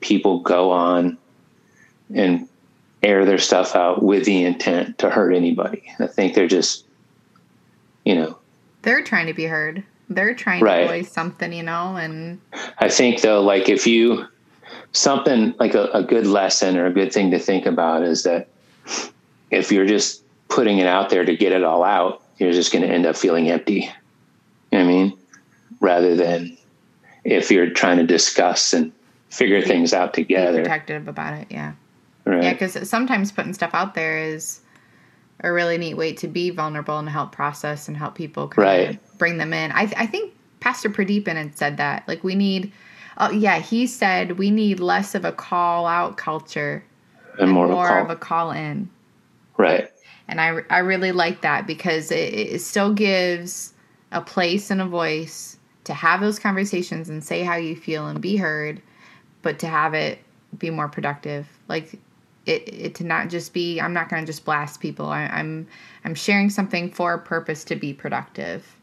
[0.00, 1.18] people go on
[2.14, 2.48] and
[3.02, 5.82] air their stuff out with the intent to hurt anybody.
[5.98, 6.84] I think they're just,
[8.04, 8.38] you know,
[8.82, 9.84] They're trying to be heard.
[10.08, 10.82] They're trying Right.
[10.82, 12.40] to voice something, you know, and
[12.78, 14.26] I think though, like if you,
[14.92, 18.48] something like a, a good lesson or a good thing to think about is that
[19.50, 20.22] if you're just
[20.52, 23.16] putting it out there to get it all out, you're just going to end up
[23.16, 23.80] feeling empty.
[24.70, 25.18] You know what I mean?
[25.80, 26.56] Rather than
[27.24, 28.92] if you're trying to discuss and
[29.30, 30.58] figure things out together.
[30.58, 31.46] be protective about it.
[31.50, 31.72] Yeah.
[32.24, 32.42] Right.
[32.44, 34.60] Yeah, because sometimes putting stuff out there is
[35.40, 38.90] a really neat way to be vulnerable and help process and help people kind Right.
[38.90, 39.72] of bring them in.
[39.72, 42.06] I, I think Pastor Pradeepan had said that.
[42.06, 42.70] Like, we need,
[43.18, 46.84] oh, yeah, he said we need less of a call out culture
[47.40, 48.02] and more, of a call.
[48.04, 48.88] of a call in.
[49.56, 49.88] right.
[50.28, 53.72] And I, I really like that because it, it still gives
[54.10, 58.20] a place and a voice to have those conversations and say how you feel and
[58.20, 58.80] be heard,
[59.42, 60.18] but to have it
[60.58, 61.46] be more productive.
[61.68, 61.94] Like
[62.46, 65.06] it, it to not just be, I'm not going to just blast people.
[65.06, 65.66] I, I'm,
[66.04, 68.76] I'm sharing something for a purpose to be productive.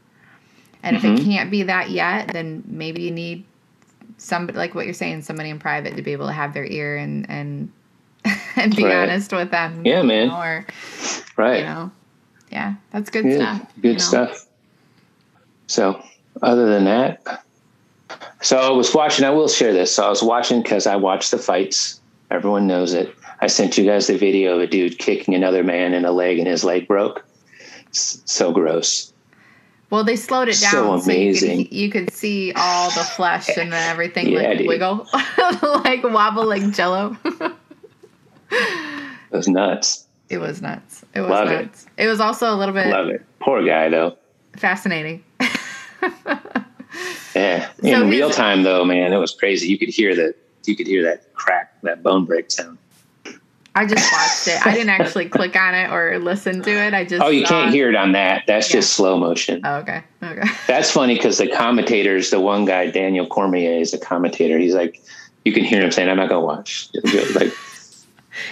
[0.84, 1.30] And if it mm-hmm.
[1.30, 3.46] can't be that yet, then maybe you need
[4.18, 6.98] somebody like what you're saying, somebody in private to be able to have their ear
[6.98, 7.72] and and
[8.56, 8.96] and be Right.
[8.96, 9.86] honest with them.
[9.86, 10.28] Yeah, man.
[10.28, 10.66] know, or
[11.38, 11.60] Right.
[11.60, 11.92] you know,
[12.52, 13.72] yeah, that's good Yeah, stuff.
[13.82, 14.00] good you know.
[14.00, 14.46] stuff.
[15.68, 16.04] So,
[16.42, 17.44] other than that,
[18.42, 19.26] so I was watching.
[19.26, 19.94] I will share this.
[19.96, 22.00] So I was watching because I watch the fights.
[22.32, 23.14] Everyone knows it.
[23.42, 26.40] I sent you guys the video of a dude kicking another man in a leg,
[26.40, 27.24] and his leg broke.
[27.90, 29.14] S- So gross.
[29.90, 31.66] Well, they slowed it down So so, you, amazing.
[31.66, 34.68] could, you could see all the flesh and then everything Yeah, like dude.
[34.68, 35.08] wiggle,
[35.84, 37.18] like wobble, like Jello.
[38.52, 40.06] It was nuts.
[40.30, 41.06] it was nuts.
[41.14, 41.62] It was Love it.
[41.66, 41.86] nuts.
[41.98, 42.08] It.
[42.08, 43.24] was also a little bit Love it.
[43.40, 44.18] Poor guy though.
[44.58, 45.24] fascinating.
[47.36, 47.70] Yeah.
[47.84, 49.68] In his- real time though, man, it was crazy.
[49.68, 50.36] You could hear that.
[50.66, 52.78] You could hear that crack, that bone break sound.
[53.76, 54.66] I just watched it.
[54.68, 56.94] I didn't actually click on it or listen to it.
[56.94, 57.74] I just Oh, you can't it.
[57.74, 58.44] hear it on that.
[58.48, 58.78] That's Yeah.
[58.80, 59.62] just slow motion.
[59.64, 60.04] Oh, okay.
[60.24, 60.42] Okay.
[60.68, 64.58] That's funny because the commentators, the one guy, Daniel Cormier, is a commentator.
[64.58, 65.02] He's like,
[65.46, 66.90] you can hear him saying, "I'm not going to watch."
[67.36, 67.54] Like,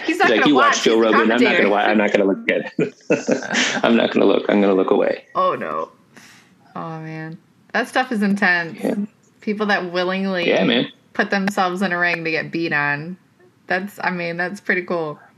[0.06, 0.76] He's not like gonna you watch.
[0.76, 1.20] watch Joe Rogan.
[1.20, 1.86] I'm not gonna watch.
[1.88, 3.84] I'm not going to look at it.
[3.84, 4.44] I'm not going to look.
[4.48, 5.24] I'm going to look away.
[5.34, 5.90] Oh no.
[6.76, 7.38] Oh man,
[7.72, 8.78] that stuff is intense.
[8.82, 8.94] Yeah.
[9.40, 10.92] People that willingly Yeah, man.
[11.14, 13.16] put themselves in a ring to get beat on.
[13.66, 13.98] That's.
[14.02, 15.18] I mean, that's pretty cool.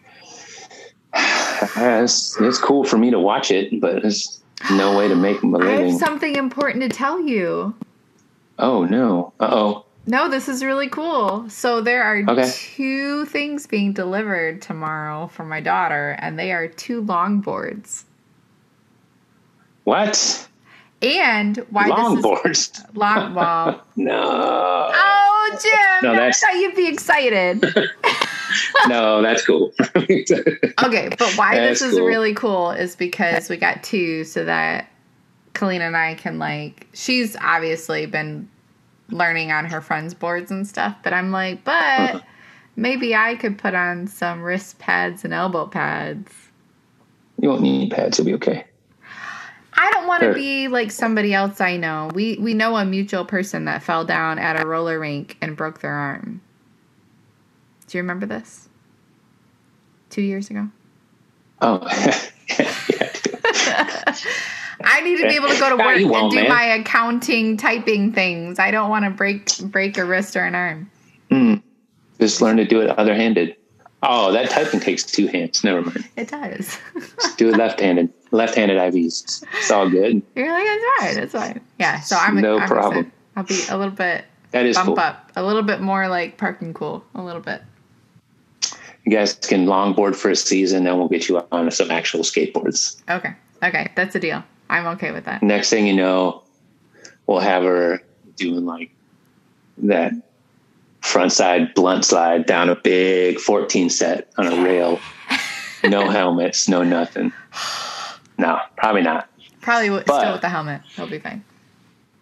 [1.76, 4.40] It's, it's cool for me to watch it, but there's
[4.72, 5.98] no way to make a I have living.
[5.98, 7.74] something important to tell you.
[8.58, 9.32] Oh no.
[9.40, 9.84] Uh oh.
[10.10, 11.48] No, this is really cool.
[11.48, 12.50] So there are Okay.
[12.52, 18.02] two things being delivered tomorrow for my daughter, and they are two longboards.
[19.84, 20.48] What?
[21.02, 22.84] And why this is Longboards?
[22.96, 23.34] long?
[23.34, 24.20] Well, No.
[24.92, 27.64] oh Jim, No, I that's- thought you'd be excited.
[28.88, 29.72] No, that's cool.
[29.96, 32.06] Okay, but why That's this is cool.
[32.06, 34.90] really cool is because we got two so that
[35.54, 38.48] Kalina and I can like she's obviously been
[39.10, 42.22] learning on her friends' boards and stuff, but I'm like, but
[42.76, 46.32] maybe I could put on some wrist pads and elbow pads.
[47.38, 48.18] you won't need pads.
[48.18, 48.64] You'll be okay.
[49.74, 52.10] I don't want to be like somebody else I know.
[52.14, 55.80] We we know a mutual person that fell down at a roller rink and broke
[55.80, 56.42] their arm.
[57.86, 58.68] Do you remember this?
[60.10, 60.68] Two years ago.
[61.60, 61.80] Oh,
[62.58, 64.16] yeah.
[64.84, 66.48] I need to be able to go to work and do man.
[66.48, 68.58] my accounting typing things.
[68.58, 70.90] I don't want to break break a wrist or an arm.
[71.30, 71.54] Hmm.
[72.20, 73.56] Just learn to do it other handed.
[74.02, 75.62] Oh, that typing takes two hands.
[75.62, 76.08] Never mind.
[76.16, 76.78] It does.
[77.20, 78.12] Just do it left handed.
[78.30, 79.44] Left handed IVs.
[79.58, 80.22] It's all good.
[80.34, 81.22] You're like, it's fine.
[81.24, 81.60] It's fine.
[81.78, 82.00] Yeah.
[82.00, 82.98] So I'm No I'm problem.
[83.06, 83.12] excited.
[83.36, 84.98] I'll be a little bit That is bump cool.
[84.98, 87.62] up, a little bit more like parking cool, a little bit.
[89.04, 93.00] You guys can longboard for a season, then we'll get you on some actual skateboards.
[93.10, 93.32] Okay.
[93.62, 93.90] Okay.
[93.96, 94.42] That's a deal.
[94.70, 95.42] I'm okay with that.
[95.42, 96.42] Next thing you know,
[97.26, 98.00] we'll have her
[98.36, 98.90] doing like
[99.78, 100.12] that
[101.00, 105.00] front side blunt slide down a big 14 set on a rail.
[105.84, 107.32] No helmets, no nothing.
[108.38, 109.28] No, probably not.
[109.60, 110.82] Probably But- still with the helmet.
[110.94, 111.44] He'll be fine.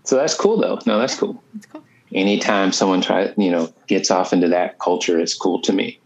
[0.04, 0.78] So that's cool though.
[0.86, 1.42] No, that's cool.
[1.54, 1.84] It's cool.
[2.14, 5.98] Anytime someone tries, you know, gets off into that culture, it's cool to me.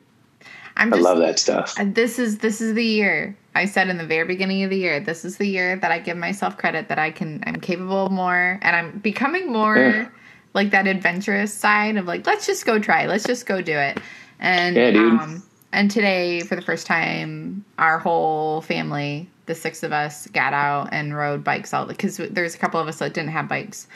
[0.76, 1.76] I'm I love that stuff.
[1.80, 3.36] This is this is the year.
[3.54, 5.98] I said in the very beginning of the year, this is the year that I
[5.98, 10.08] give myself credit that I can I'm capable of more and I'm becoming more Yeah.
[10.54, 13.98] like that adventurous side of like let's just go try, let's just go do it.
[14.40, 19.92] And Yeah, um and today for the first time our whole family, the six of
[19.92, 23.30] us got out and rode bikes all because there's a couple of us that didn't
[23.30, 23.86] have bikes.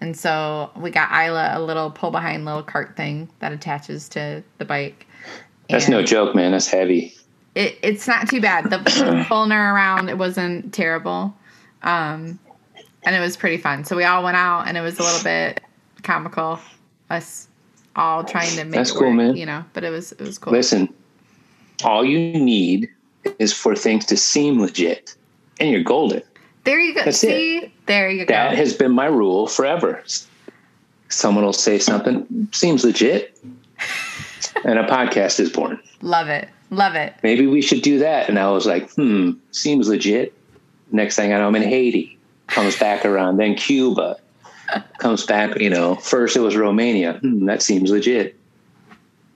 [0.00, 4.42] And so we got Isla a little pull behind little cart thing that attaches to
[4.58, 5.06] the bike.
[5.70, 6.50] That's And- no joke, man.
[6.52, 7.14] That's heavy.
[7.54, 8.70] It, it's not too bad.
[8.70, 11.34] The pulling her around it wasn't terrible,
[11.82, 12.38] um,
[13.04, 13.84] and it was pretty fun.
[13.84, 15.60] So we all went out, and it was a little bit
[16.02, 16.58] comical.
[17.10, 17.48] Us
[17.96, 19.36] all trying to make That's it cool, work, man.
[19.36, 20.52] You know, but it was it was cool.
[20.52, 20.92] Listen,
[21.84, 22.90] all you need
[23.38, 25.14] is for things to seem legit,
[25.60, 26.22] and you're golden.
[26.64, 27.04] there you go.
[27.04, 28.32] That's See, there you go.
[28.32, 30.02] That has been my rule forever.
[31.08, 33.38] Someone will say something seems legit,
[34.64, 35.80] and a podcast is born.
[36.02, 36.48] Love it.
[36.70, 37.14] Love it.
[37.22, 38.28] Maybe we should do that.
[38.28, 40.32] And I was like, hmm, seems legit.
[40.92, 42.18] Next thing I know, I'm in Haiti.
[42.48, 44.18] Comes back around, then Cuba.
[44.98, 45.96] Comes back, you know.
[45.96, 47.14] First it was Romania.
[47.14, 48.38] Hmm, that seems legit.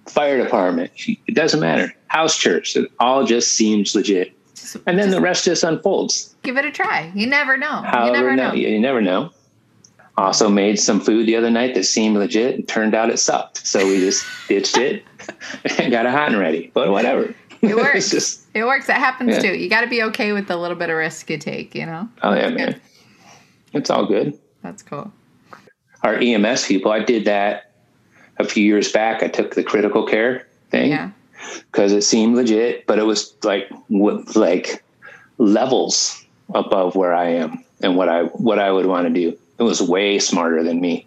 [0.07, 0.90] Fire department.
[0.97, 1.94] It doesn't matter.
[2.09, 2.77] House church.
[2.77, 4.33] It all just seems legit.
[4.55, 6.35] Just, And then the rest just unfolds.
[6.42, 7.12] give it a try.
[7.14, 7.83] You never know.
[8.05, 8.55] you never no, know.
[8.55, 9.31] you, you never know.
[10.18, 13.64] Also made some food the other night that seemed legit and turned out it sucked.
[13.66, 15.04] So we just ditched it
[15.78, 16.70] and got it hot and ready.
[16.74, 17.35] But whatever.
[17.62, 18.11] It works.
[18.16, 18.88] just It works.
[18.88, 19.42] It happens Yeah.
[19.42, 19.54] too.
[19.57, 21.74] You got to be okay with the little bit of risk you take.
[21.74, 22.09] You know.
[22.22, 22.57] oh yeah, man.
[22.72, 22.81] good.
[23.74, 24.37] It's all good.
[24.62, 25.12] That's cool.
[26.02, 27.70] Our EMS people, I did that
[28.38, 29.22] a few years back.
[29.22, 31.11] I took the critical care thing Yeah.
[31.70, 33.70] because it seemed legit, but it was like
[34.35, 34.83] like
[35.38, 39.38] levels above where I am and what I what I would want to do.
[39.59, 41.07] It was way smarter than me.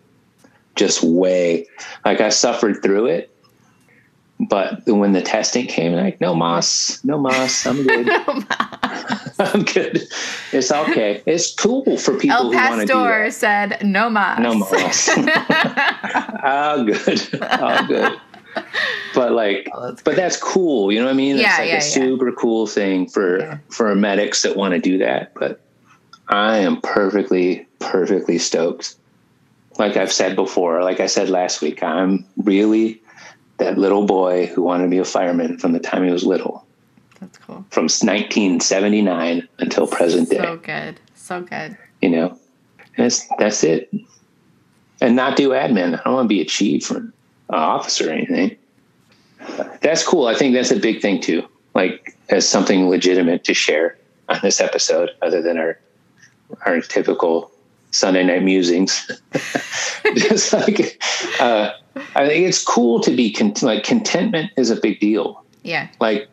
[0.76, 1.68] Just way
[2.06, 3.28] like I suffered through it.
[4.40, 8.10] But when the testing came, like no moss, no moss, I'm good.
[9.40, 10.02] I'm good.
[10.52, 11.22] It's okay.
[11.28, 13.34] It's cool for people El who want to do Pastor that.
[13.34, 14.40] said no moss.
[14.40, 15.10] No moss.
[16.44, 17.40] oh, good.
[17.42, 18.20] Oh, good.
[19.14, 20.92] But like, Oh, that's but that's cool.
[20.92, 21.38] You know what I mean?
[21.38, 21.78] Yeah, it's like yeah, yeah.
[21.78, 23.58] a super cool thing for Yeah.
[23.70, 25.34] for medics that want to do that.
[25.36, 25.62] But
[26.30, 28.96] I am perfectly, perfectly stoked.
[29.78, 33.02] Like I've said before, like I said last week, I'm really
[33.58, 36.66] that little boy who wanted to be a fireman from the time he was little,
[37.20, 37.64] That's cool.
[37.70, 41.00] from 1979 until present day So good.
[41.16, 41.78] So good.
[42.02, 42.38] you know
[42.98, 43.94] that's that's it
[45.00, 47.14] and not do admin i don't want to be a chief or an
[47.50, 48.58] officer or anything
[49.82, 53.98] that's cool i think that's a big thing too like as something legitimate to share
[54.28, 55.80] on this episode other than our
[56.66, 57.50] our typical
[57.92, 59.10] sunday night musings.
[60.16, 61.02] Just like
[61.40, 61.72] uh
[62.16, 65.44] i think it's cool to be cont- like contentment is a big deal.
[65.64, 65.88] Yeah.
[66.00, 66.28] like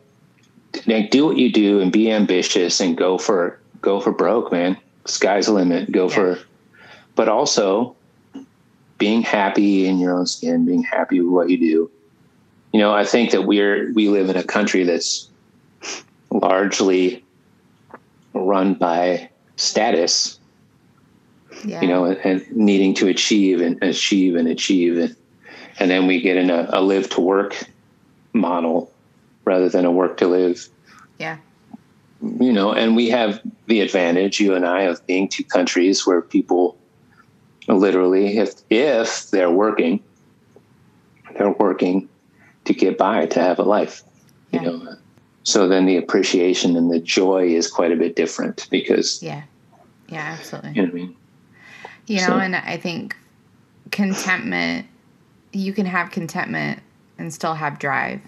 [0.87, 4.77] like do what you do and be ambitious and go for go for broke man.
[5.05, 5.91] Sky's the limit.
[5.91, 6.15] Go Yeah.
[6.15, 6.39] for
[7.15, 7.95] but also
[8.97, 11.91] being happy in your own skin being happy with what you do.
[12.71, 15.27] You know i think that we're we live in a country that's
[16.31, 17.23] largely
[18.33, 20.38] run by status
[21.65, 21.81] Yeah.
[21.81, 25.15] you know and, and needing to achieve and achieve and achieve and
[25.79, 27.55] and then we get in a, a live to work
[28.33, 28.91] model
[29.45, 30.67] rather than a work to live
[31.17, 31.37] Yeah.
[32.21, 36.21] you know, and we have the advantage, you and I, of being two countries where
[36.21, 36.77] people
[37.67, 40.01] literally, if if they're working,
[41.37, 42.09] they're working
[42.65, 44.03] to get by, to have a life.
[44.51, 44.61] Yeah.
[44.63, 44.95] You know.
[45.43, 49.43] So then the appreciation and the joy is quite a bit different because Yeah.
[50.09, 50.71] Yeah, absolutely.
[50.71, 51.15] you know what I mean.
[52.09, 53.15] You know, So- and I think
[53.91, 54.87] contentment,
[55.53, 56.79] you can have contentment
[57.17, 58.21] and still have drive.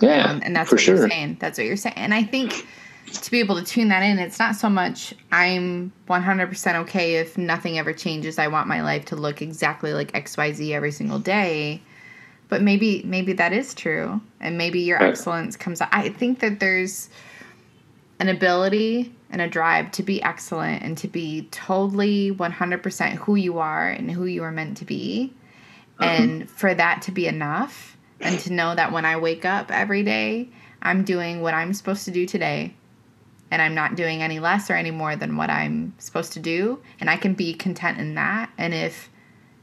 [0.00, 0.96] Yeah, Um, and that's for what sure.
[0.96, 1.36] you're saying.
[1.40, 1.96] That's what you're saying.
[1.96, 2.66] And I think
[3.12, 7.36] to be able to tune that in, it's not so much I'm 100% okay if
[7.38, 8.38] nothing ever changes.
[8.38, 11.80] I want my life to look exactly like XYZ every single day.
[12.48, 14.20] But maybe maybe that is true.
[14.40, 15.08] And maybe your Right.
[15.08, 15.88] excellence comes out.
[15.90, 17.08] I think that there's
[18.20, 23.58] an ability and a drive to be excellent and to be totally 100% who you
[23.58, 25.32] are and who you are meant to be.
[25.98, 26.08] Uh-huh.
[26.10, 30.02] And for that to be enough, and to know that when I wake up every
[30.02, 30.48] day,
[30.82, 32.74] I'm doing what I'm supposed to do today,
[33.50, 36.80] and I'm not doing any less or any more than what I'm supposed to do,
[37.00, 38.50] and I can be content in that.
[38.58, 39.10] And if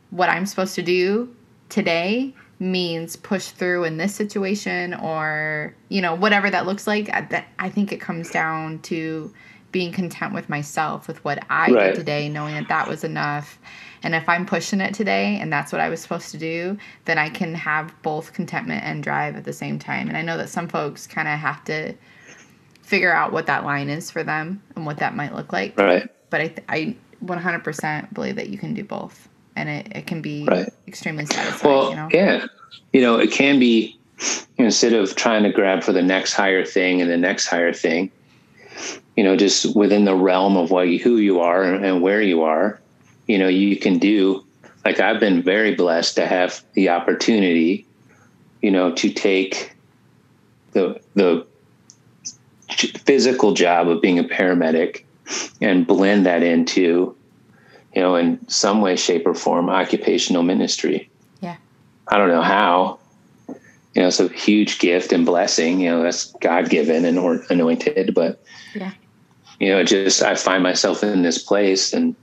[0.09, 1.35] what I'm supposed to do
[1.69, 7.21] today means push through in this situation or you know whatever that looks like I-
[7.21, 9.33] that i think it comes down to
[9.73, 11.87] being content with myself with what I Right.
[11.87, 13.59] did today, knowing that that was enough.
[14.03, 17.17] And if I'm pushing it today and that's what I was supposed to do, then
[17.17, 20.07] I can have both contentment and drive at the same time.
[20.07, 21.93] And I know that some folks kind of have to
[22.83, 25.77] figure out what that line is for them and what that might look like.
[25.77, 26.07] Right.
[26.29, 26.95] But I, th- I
[27.25, 29.27] 100% believe that you can do both.
[29.55, 30.69] And it, it can be Right.
[30.87, 32.09] extremely satisfying, Well, you know?
[32.11, 32.45] yeah.
[32.91, 33.97] You know, it can be
[34.57, 38.11] instead of trying to grab for the next higher thing and the next higher thing,
[39.15, 42.43] you know, just within the realm of what you, who you are and where you
[42.43, 42.79] are,
[43.27, 44.43] you know, you can do
[44.85, 47.85] like I've been very blessed to have the opportunity,
[48.61, 49.75] you know, to take
[50.71, 51.45] the the
[52.69, 55.03] physical job of being a paramedic
[55.61, 57.15] and blend that into
[57.95, 61.09] you know in some way shape or form occupational ministry
[61.39, 61.57] Yeah.
[62.07, 62.99] I don't know how.
[63.47, 65.79] You know, it's a huge gift and blessing.
[65.79, 68.15] You know, that's God given and or anointed.
[68.15, 68.43] But
[68.73, 68.91] Yeah.
[69.63, 72.15] You know, it just I find myself in this place, and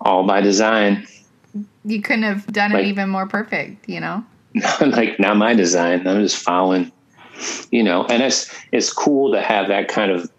[0.00, 1.06] all by design.
[1.84, 4.24] You couldn't have done Like- it even more perfect, you know?
[4.80, 6.06] like not my design.
[6.06, 6.92] I'm just following.
[7.72, 10.30] You know, and it's it's cool to have that kind of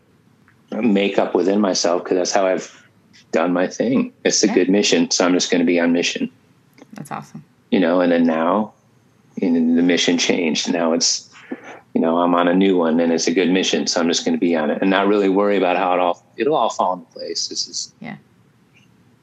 [0.71, 2.71] makeup within myself because that's how I've
[3.31, 4.13] done my thing.
[4.23, 4.53] It's a Yeah.
[4.53, 6.29] good mission, so I'm just going to be on mission.
[6.93, 7.43] That's awesome.
[7.71, 8.71] you know, and then now
[9.41, 10.71] and then the mission changed.
[10.71, 11.27] Now it's,
[12.03, 13.87] know, I'm on a new one and it's a good mission.
[13.87, 15.99] So I'm just going to be on it and not really worry about how it
[15.99, 17.47] all, it'll all fall into place.
[17.47, 18.17] This is, Yeah.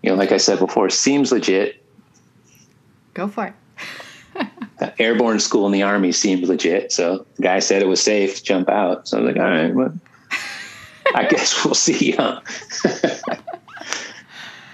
[0.02, 1.84] you know, like I said before, seems legit.
[3.14, 3.54] Go for it.
[4.98, 6.90] Airborne school in the army seemed legit.
[6.92, 9.06] So the guy said it was safe to jump out.
[9.08, 9.92] So I was like, all right, well,
[11.14, 12.12] I guess we'll see.
[12.12, 12.40] Huh?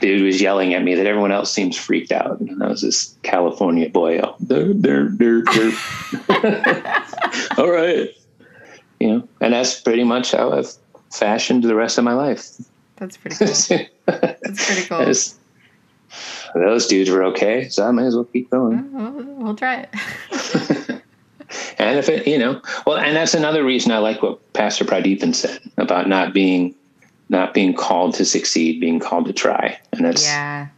[0.00, 2.38] Dude was yelling at me that everyone else seems freaked out.
[2.38, 4.20] And I was this California boy.
[4.20, 5.42] Oh, they're, they're, they're.
[7.58, 8.10] all right.
[9.00, 10.72] You know, and that's pretty much how I've
[11.12, 12.50] fashioned the rest of my life.
[12.96, 13.46] That's pretty cool.
[14.06, 15.00] That's pretty cool.
[15.02, 15.38] It's-
[16.54, 18.90] those dudes were okay, so I might as well keep going.
[18.96, 21.02] Oh, we'll, we'll try it.
[21.78, 25.34] And if it, you know, well, and that's another reason I like what Pastor Pradeepan
[25.34, 26.74] said about not being,
[27.28, 30.68] not being called to succeed, being called to try, and that's, yeah.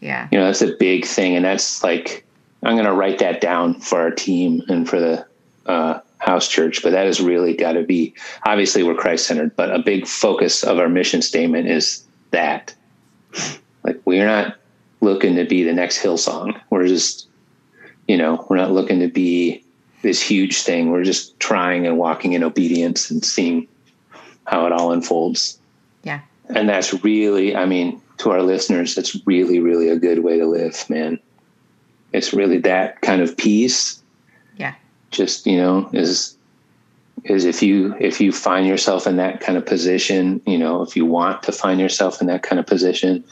[0.00, 0.28] Yeah.
[0.32, 2.26] you know, that's a big thing, and that's like
[2.62, 5.24] I'm going to write that down for our team and for the
[5.66, 6.82] uh, house church.
[6.82, 10.62] But that has really got to be obviously we're Christ centered, but a big focus
[10.64, 12.74] of our mission statement is that,
[13.84, 14.56] like, we're not
[15.00, 16.60] looking to be the next Hillsong.
[16.70, 17.28] We're just,
[18.06, 19.64] you know, we're not looking to be
[20.02, 20.90] this huge thing.
[20.90, 23.68] We're just trying and walking in obedience and seeing
[24.44, 25.58] how it all unfolds.
[26.02, 26.20] Yeah.
[26.48, 30.46] And that's really, I mean, to our listeners, that's really, really a good way to
[30.46, 31.18] live, man.
[32.12, 34.01] It's really that kind of peace.
[35.12, 36.36] Just, you know, is
[37.24, 40.96] is if you if you find yourself in that kind of position, you know, if
[40.96, 43.22] you want to find yourself in that kind of position,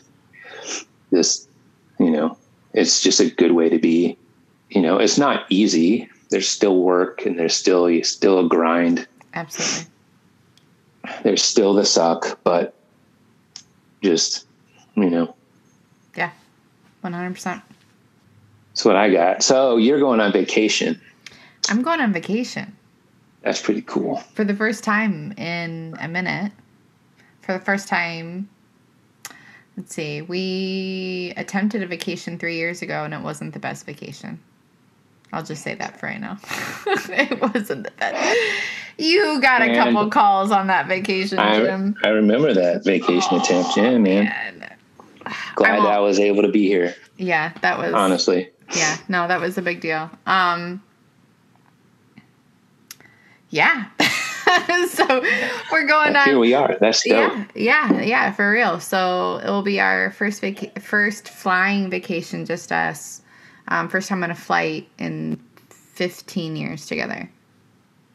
[1.11, 1.49] this,
[1.99, 2.37] you know,
[2.75, 4.17] it's just a good way to be.
[4.69, 6.09] You know, it's not easy.
[6.29, 9.91] There's still work and there's still still a grind Absolutely.
[11.25, 12.75] there's still the suck, but
[14.03, 14.47] just
[14.97, 15.35] you know,
[16.17, 16.31] Yeah.
[17.03, 17.63] 100%.
[18.73, 19.43] that's what I got.
[19.43, 21.01] So you're going on vacation.
[21.71, 22.77] I'm going on vacation
[23.43, 24.17] That's pretty cool.
[24.35, 26.53] for the first time in a minute.
[27.43, 28.49] For the first time,
[29.77, 34.39] let's see, we attempted a vacation three years ago and it wasn't the best vacation.
[35.33, 36.39] I'll just say that for right now.
[36.87, 38.39] it wasn't the best.
[38.99, 41.97] You got a couple calls on that vacation, I, Jim.
[42.05, 43.77] I remember that vacation attempt.
[43.77, 44.27] Yeah, man.
[44.27, 44.71] And
[45.55, 46.95] Glad won't- I was able to be here.
[47.17, 50.81] yeah, that was Honestly, yeah no that was a big deal um
[53.51, 53.87] yeah.
[54.89, 55.23] So
[55.73, 56.25] we're going on.
[56.25, 56.77] here we are.
[56.81, 57.47] That's dope.
[57.55, 58.81] yeah yeah yeah for real.
[58.81, 63.23] So it will be our first vac- first flying vacation just us.
[63.69, 65.41] Um, first time on a flight in
[65.71, 67.31] 15 years together.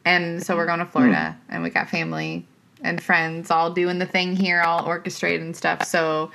[0.04, 2.46] And so we're going to florida and we got family
[2.82, 5.84] and friends all doing the thing here all orchestrated and stuff.
[5.84, 6.30] So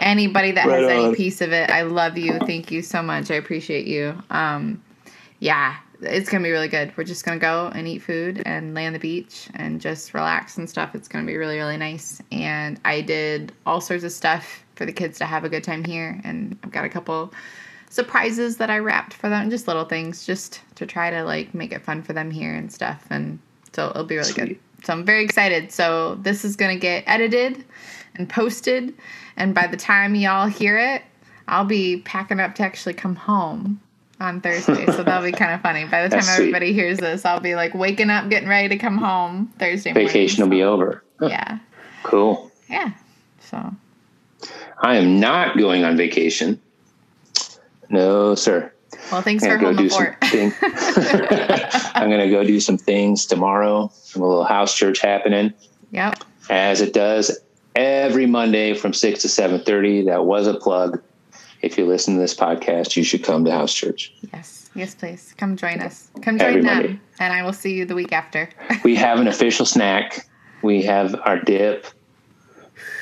[0.00, 2.38] anybody that has Right any piece of it i love you.
[2.38, 3.30] Thank you so much.
[3.30, 4.16] I appreciate you.
[4.30, 4.82] Um
[5.40, 6.92] yeah it's gonna be really good.
[6.96, 10.58] We're just gonna go and eat food and lay on the beach and just relax
[10.58, 10.94] and stuff.
[10.94, 12.20] It's gonna be really really nice.
[12.30, 15.84] And i did all sorts of stuff for the kids to have a good time
[15.84, 16.20] here.
[16.24, 17.32] And i've got a couple
[17.90, 21.72] surprises that i wrapped for them just little things just to try to like make
[21.72, 23.06] it fun for them here and stuff.
[23.10, 23.38] And
[23.72, 24.58] so it'll be really good.
[24.84, 25.72] So i'm very excited.
[25.72, 27.64] So this is gonna get edited
[28.16, 28.94] and posted.
[29.36, 31.02] And by the time y'all hear it
[31.48, 33.80] i'll be packing up to actually come home
[34.22, 35.84] on Thursday, so that'll be kind of funny.
[35.84, 36.44] By the time That's sweet.
[36.44, 40.06] everybody hears this, I'll be like waking up, getting ready to come home Thursday morning.
[40.08, 41.02] Vacation will be over.
[41.18, 41.26] Huh.
[41.26, 41.58] Yeah,
[42.04, 42.50] Cool.
[42.68, 42.92] Yeah.
[43.40, 43.74] So
[44.78, 46.60] I am not going on vacation.
[47.90, 48.72] No, sir.
[49.10, 50.52] well, thanks I'm for gonna go do some thing.
[51.94, 53.92] I'm gonna go do some things tomorrow.
[54.14, 55.52] A little house church happening,
[55.90, 56.22] yep.
[56.48, 57.38] as it does
[57.76, 60.04] every Monday from six to seven thirty.
[60.04, 61.02] That was a plug.
[61.62, 64.12] If you listen to this podcast, you should come to house church.
[64.32, 64.70] Yes.
[64.74, 65.34] Yes, please.
[65.36, 66.10] Come join us.
[66.22, 66.76] Come Every join them.
[66.76, 67.00] Monday.
[67.20, 68.48] And I will see you the week after.
[68.84, 70.26] We have an official snack.
[70.62, 71.86] We have our dip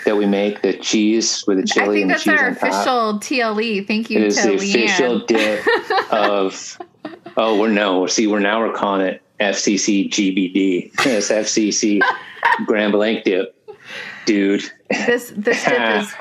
[0.05, 1.83] that we make, the cheese with the chili.
[1.83, 3.87] I chili think and the that's cheese our official TLE.
[3.87, 5.65] Thank you It is to the official dip
[6.13, 6.79] of.
[7.37, 8.07] Oh, we're no.
[8.07, 10.91] See, we're now we're calling it FCC GBD.
[11.07, 12.01] It's FCC
[12.67, 13.55] Grand Blanc dip,
[14.27, 14.71] dude.
[14.91, 16.15] This this dip is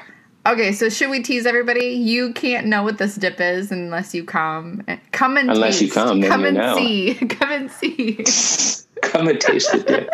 [0.54, 0.72] okay.
[0.72, 1.86] So should we tease everybody?
[1.88, 4.84] You can't know what this dip is unless you come.
[5.12, 5.96] Come and Unless you taste.
[5.96, 6.76] come, then come you and know.
[6.76, 7.14] see.
[7.30, 8.24] Come and see.
[9.02, 10.10] Come and taste the dip.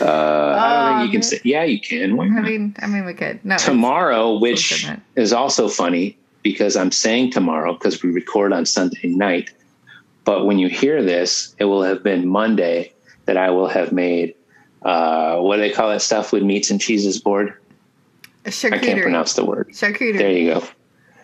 [0.00, 1.40] Uh, I don't think you can say.
[1.42, 2.18] Yeah, you can.
[2.20, 3.44] I mean, I mean, we could.
[3.44, 9.08] No, tomorrow, which is also funny because I'm saying tomorrow because we record on Sunday
[9.08, 9.50] night.
[10.24, 12.92] But when you hear this, it will have been Monday
[13.24, 14.36] that I will have made
[14.86, 17.54] uh, what do they call that stuff with meats and cheeses board?
[18.46, 19.70] I can't pronounce the word.
[19.70, 20.18] Charcuterie.
[20.18, 20.62] There you go.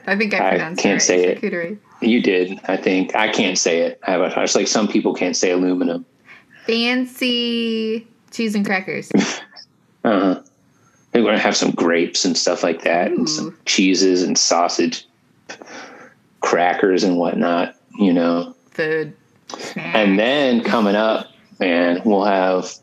[0.07, 1.03] I think I I can't it right.
[1.03, 1.79] say it.
[2.01, 3.15] You did, I think.
[3.15, 4.01] I can't say it.
[4.07, 6.05] I have a It's like some people can't say aluminum.
[6.67, 9.11] Fancy cheese and crackers.
[10.05, 10.43] Uh-huh.
[11.15, 15.07] We're going to have some grapes and stuff like that, and some cheeses and sausage,
[16.41, 17.77] crackers and whatnot.
[18.01, 19.15] You know, Food.
[19.77, 21.29] And then coming up,
[21.61, 22.75] man, we'll have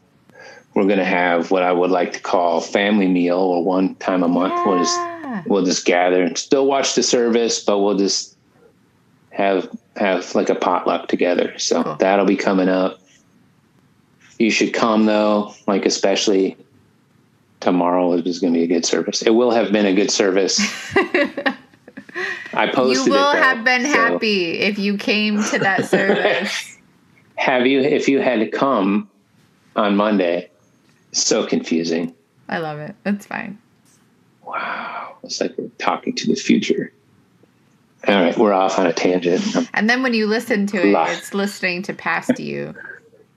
[0.79, 4.27] we're gonna have what I would like to call family meal or one time a
[4.29, 4.53] month.
[4.65, 8.37] We'll just we'll just gather and still watch the service, but we'll just
[9.31, 11.57] have have like a potluck together.
[11.59, 11.95] So Cool.
[11.95, 13.01] that'll be coming up.
[14.37, 16.55] You should come though, like especially
[17.59, 19.21] tomorrow is gonna be a good service.
[19.21, 20.59] It will have been a good service.
[22.53, 23.05] I posted.
[23.07, 26.77] you will it, though, have been so- happy if you came to that service.
[27.35, 29.09] Have you, if you had to come
[29.75, 30.48] on Monday,
[31.11, 32.13] so confusing.
[32.47, 32.95] I love it.
[33.03, 33.57] That's fine.
[34.45, 35.15] Wow.
[35.23, 36.91] It's like we're talking to the future.
[38.07, 39.43] All right, we're off on a tangent.
[39.73, 42.73] And then when you listen to it, it's listening to past you,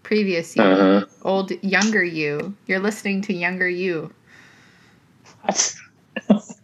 [0.04, 1.06] previous you, Uh-huh.
[1.22, 2.54] old, younger you.
[2.66, 4.12] You're listening to younger you.
[5.42, 5.76] That's-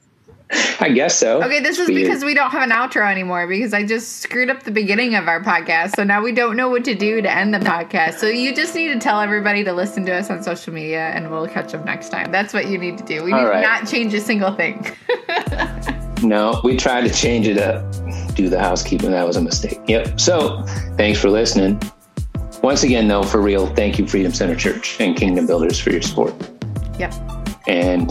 [0.81, 1.43] I guess so.
[1.43, 4.63] Okay, this is because we don't have an outro anymore because I just screwed up
[4.63, 5.97] the beginning of our podcast.
[5.97, 8.15] So now we don't know what to do to end the podcast.
[8.15, 11.31] So you just need to tell everybody to listen to us on social media and
[11.31, 12.33] we'll catch up next time.
[12.33, 13.25] That's what you need to do.
[13.25, 13.63] We All need right.
[13.63, 14.87] not change a single thing.
[16.23, 17.85] No, we tried to change it up,
[18.35, 19.13] do the housekeeping.
[19.13, 19.79] That was a mistake.
[19.87, 20.19] Yep.
[20.19, 20.65] So
[20.97, 21.81] thanks for listening.
[22.61, 26.03] Once again, though, for real, thank you, Freedom Center Church and Kingdom Builders, for your
[26.03, 26.35] support.
[26.99, 27.15] yep.
[27.69, 28.11] And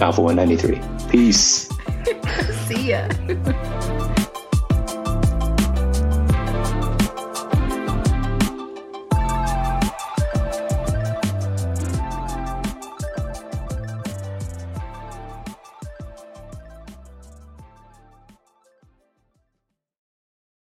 [0.00, 0.80] Alpha 193.
[1.10, 1.68] Peace.
[2.66, 3.08] See ya.